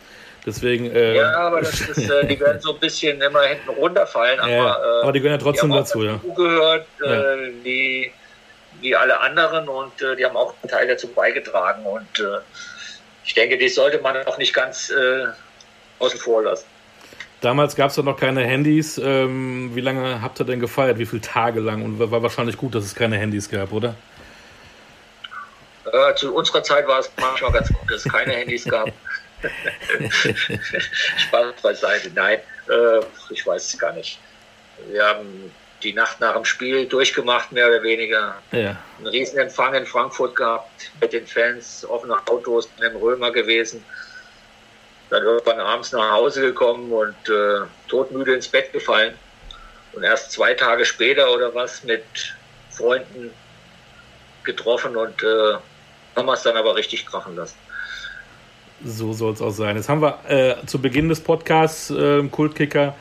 [0.45, 4.39] Deswegen, äh, ja, aber das ist, äh, die werden so ein bisschen immer hinten runterfallen.
[4.39, 6.21] Aber, ja, äh, aber die gehören ja trotzdem dazu, ja.
[6.35, 7.53] gehört, äh, ja.
[7.63, 8.11] wie,
[8.79, 11.85] wie alle anderen und äh, die haben auch einen Teil dazu beigetragen.
[11.85, 12.39] Und äh,
[13.25, 14.89] ich denke, die sollte man auch nicht ganz
[15.99, 16.65] außen vor lassen.
[17.41, 18.97] Damals gab es ja noch keine Handys.
[18.97, 20.97] Ähm, wie lange habt ihr denn gefeiert?
[20.97, 21.83] Wie viele Tage lang?
[21.83, 23.95] Und war wahrscheinlich gut, dass es keine Handys gab, oder?
[25.85, 28.91] Äh, zu unserer Zeit war es manchmal ganz gut, dass es keine Handys gab.
[31.17, 32.11] Spaß beiseite.
[32.15, 34.19] Nein, äh, ich weiß es gar nicht.
[34.89, 35.51] Wir haben
[35.83, 38.35] die Nacht nach dem Spiel durchgemacht, mehr oder weniger.
[38.51, 38.77] Ja.
[38.97, 43.83] Einen Riesenempfang in Frankfurt gehabt mit den Fans, offene Autos, in dem Römer gewesen.
[45.10, 49.14] Dann irgendwann abends nach Hause gekommen und äh, todmüde ins Bett gefallen.
[49.93, 52.03] Und erst zwei Tage später oder was mit
[52.70, 53.32] Freunden
[54.43, 55.53] getroffen und äh,
[56.16, 57.55] haben wir es dann aber richtig krachen lassen.
[58.84, 59.76] So soll es auch sein.
[59.76, 62.95] Jetzt haben wir äh, zu Beginn des Podcasts äh, Kultkicker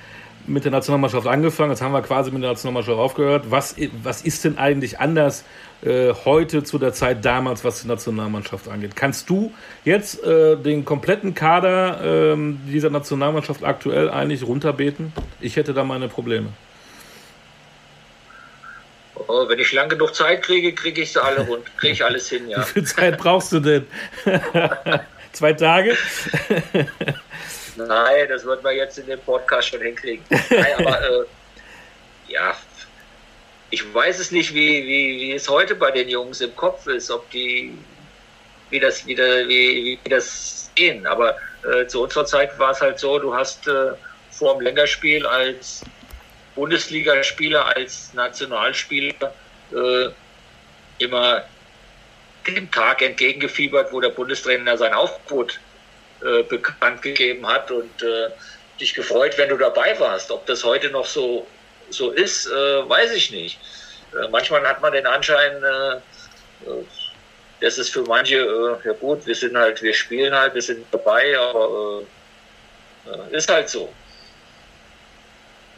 [0.47, 1.71] mit der Nationalmannschaft angefangen.
[1.71, 3.51] Jetzt haben wir quasi mit der Nationalmannschaft aufgehört.
[3.51, 5.45] Was, was ist denn eigentlich anders
[5.83, 8.97] äh, heute zu der Zeit damals, was die Nationalmannschaft angeht?
[8.97, 9.53] Kannst du
[9.85, 12.01] jetzt äh, den kompletten Kader
[12.33, 15.13] ähm, dieser Nationalmannschaft aktuell eigentlich runterbeten?
[15.41, 16.49] Ich hätte da meine Probleme.
[19.29, 22.29] Oh, wenn ich lang genug Zeit kriege, kriege ich sie alle rund, kriege ich alles
[22.29, 22.61] hin, ja.
[22.61, 23.87] Wie viel Zeit brauchst du denn?
[25.33, 25.97] Zwei Tage?
[27.77, 30.24] Nein, das wird man jetzt in dem Podcast schon hinkriegen.
[30.31, 31.24] Nein, aber äh,
[32.29, 32.57] ja,
[33.70, 37.11] ich weiß es nicht, wie, wie, wie es heute bei den Jungs im Kopf ist,
[37.11, 37.77] ob die,
[38.70, 41.07] wie das wieder, wie, wie das sehen.
[41.07, 43.93] Aber äh, zu unserer Zeit war es halt so, du hast äh,
[44.31, 45.83] vor dem Länderspiel als
[46.55, 49.35] Bundesligaspieler, als Nationalspieler
[49.72, 50.09] äh,
[50.99, 51.45] immer
[52.47, 55.59] dem Tag entgegengefiebert, wo der Bundestrainer sein Aufgebot
[56.23, 58.31] äh, bekannt gegeben hat und äh,
[58.81, 60.31] dich gefreut, wenn du dabei warst.
[60.31, 61.47] Ob das heute noch so,
[61.91, 63.59] so ist, äh, weiß ich nicht.
[64.12, 66.01] Äh, manchmal hat man den Anschein, äh,
[67.61, 71.39] das ist für manche, ja gut, wir sind halt, wir spielen halt, wir sind dabei,
[71.39, 72.03] aber
[73.31, 73.93] ist halt so.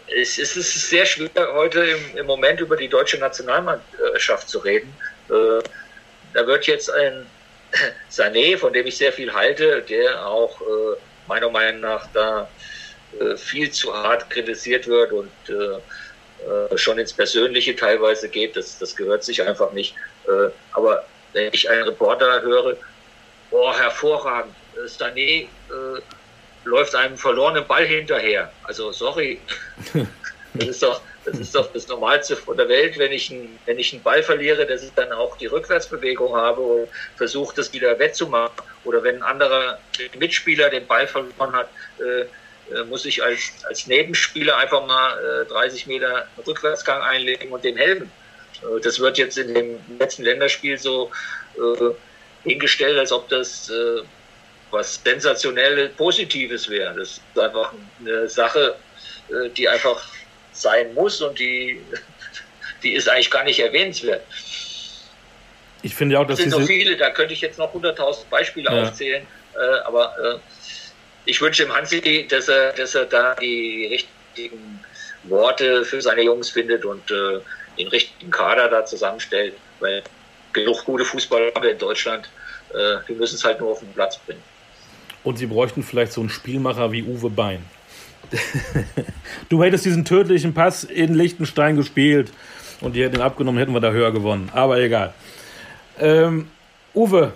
[0.09, 4.93] Es, es ist sehr schwer, heute im, im Moment über die deutsche Nationalmannschaft zu reden.
[5.29, 7.27] da wird jetzt ein
[8.11, 10.97] Sané, von dem ich sehr viel halte, der auch äh,
[11.27, 12.49] meiner Meinung nach da
[13.21, 15.79] äh, viel zu hart kritisiert wird und äh,
[16.47, 19.95] äh, schon ins Persönliche teilweise geht, das, das gehört sich einfach nicht.
[20.27, 22.77] Äh, aber wenn ich einen Reporter höre,
[23.51, 24.55] boah, hervorragend,
[24.87, 25.49] Sané äh,
[26.65, 28.53] läuft einem verlorenen Ball hinterher.
[28.63, 29.41] Also sorry,
[30.55, 31.01] das ist doch
[31.31, 34.23] das ist doch das Normalste von der Welt, wenn ich, einen, wenn ich einen Ball
[34.23, 38.55] verliere, dass ich dann auch die Rückwärtsbewegung habe und versuche, das wieder wettzumachen.
[38.85, 39.79] Oder wenn ein anderer
[40.19, 41.69] Mitspieler den Ball verloren hat,
[42.01, 42.23] äh,
[42.75, 47.77] äh muss ich als, als Nebenspieler einfach mal äh, 30 Meter Rückwärtsgang einlegen und dem
[47.77, 48.11] helfen.
[48.63, 51.11] Äh, das wird jetzt in dem letzten Länderspiel so
[51.57, 54.03] äh, hingestellt, als ob das äh,
[54.71, 56.95] was sensationell Positives wäre.
[56.95, 58.77] Das ist einfach eine Sache,
[59.57, 60.07] die einfach
[60.61, 61.81] sein muss und die,
[62.83, 64.23] die ist eigentlich gar nicht erwähnenswert.
[65.83, 68.71] Ich finde auch, dass es sind so viele, da könnte ich jetzt noch 100.000 Beispiele
[68.71, 68.83] ja.
[68.83, 70.39] aufzählen, äh, aber äh,
[71.25, 74.81] ich wünsche dem Hansi, dass er, dass er da die richtigen
[75.25, 77.41] Worte für seine Jungs findet und äh,
[77.79, 80.03] den richtigen Kader da zusammenstellt, weil
[80.53, 82.29] genug gute Fußballer haben wir in Deutschland.
[82.71, 84.43] Äh, wir müssen es halt nur auf den Platz bringen.
[85.25, 87.65] Und sie bräuchten vielleicht so einen Spielmacher wie Uwe Bein.
[89.49, 92.33] Du hättest diesen tödlichen Pass in Liechtenstein gespielt
[92.81, 94.51] und die hätten ihn abgenommen, hätten wir da höher gewonnen.
[94.53, 95.13] Aber egal.
[95.99, 96.49] Ähm,
[96.95, 97.33] Uwe,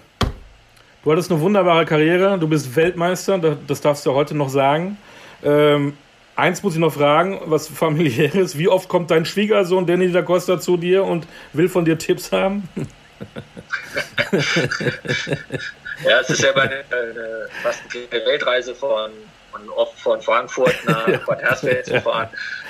[1.04, 2.38] du hattest eine wunderbare Karriere.
[2.38, 4.98] Du bist Weltmeister, das darfst du heute noch sagen.
[5.44, 5.94] Ähm,
[6.36, 8.58] eins muss ich noch fragen, was familiär ist.
[8.58, 12.32] Wie oft kommt dein Schwiegersohn Danny da Costa zu dir und will von dir Tipps
[12.32, 12.68] haben?
[14.32, 19.10] ja, es ist ja meine, eine, fast eine Weltreise von
[19.52, 22.28] und oft von Frankfurt nach Bad Hersfeld zu fahren,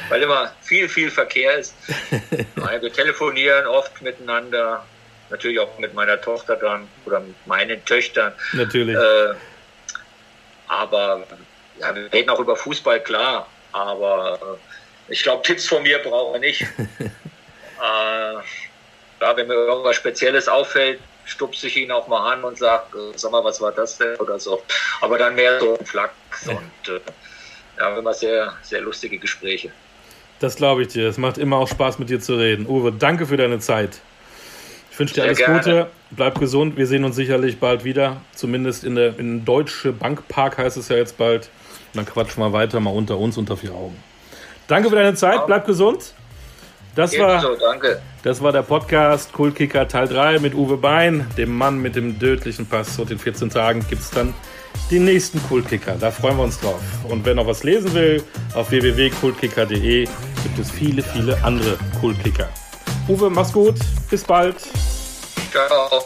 [0.08, 1.74] weil immer viel, viel Verkehr ist.
[2.80, 4.84] Wir telefonieren oft miteinander,
[5.30, 8.32] natürlich auch mit meiner Tochter dann oder mit meinen Töchtern.
[8.52, 8.96] Natürlich.
[8.96, 9.34] Äh,
[10.68, 11.24] aber
[11.78, 16.36] ja, wir reden auch über Fußball, klar, aber äh, ich glaube, Tipps von mir brauche
[16.36, 16.62] ich nicht.
[17.00, 18.34] äh,
[19.20, 23.12] ja, wenn mir irgendwas Spezielles auffällt, stupse ich ihn auch mal an und sage, äh,
[23.16, 24.62] sag mal, was war das denn oder so.
[25.00, 26.14] Aber dann mehr so ein Flachs
[26.46, 26.52] ja.
[26.52, 27.00] und äh,
[27.78, 29.70] ja, immer sehr, sehr lustige Gespräche.
[30.40, 31.08] Das glaube ich dir.
[31.08, 32.66] Es macht immer auch Spaß, mit dir zu reden.
[32.66, 34.00] Uwe, danke für deine Zeit.
[34.90, 35.58] Ich wünsche dir alles gerne.
[35.58, 36.76] Gute, bleib gesund.
[36.76, 38.20] Wir sehen uns sicherlich bald wieder.
[38.34, 41.48] Zumindest in der in Deutsche Bankpark heißt es ja jetzt bald.
[41.92, 43.96] Und dann quatschen wir weiter mal unter uns unter vier Augen.
[44.66, 46.12] Danke für deine Zeit, bleib gesund.
[46.94, 48.02] Das war, so, danke.
[48.22, 52.66] das war der Podcast Kultkicker Teil 3 mit Uwe Bein, dem Mann mit dem tödlichen
[52.66, 52.98] Pass.
[52.98, 54.34] Und in 14 Tagen gibt es dann
[54.90, 55.96] den nächsten Kultkicker.
[55.98, 56.82] Da freuen wir uns drauf.
[57.08, 58.22] Und wer noch was lesen will,
[58.54, 60.04] auf www.kultkicker.de
[60.42, 62.48] gibt es viele, viele andere Kultkicker.
[63.08, 63.76] Uwe, mach's gut.
[64.10, 64.56] Bis bald.
[65.50, 66.04] Ciao.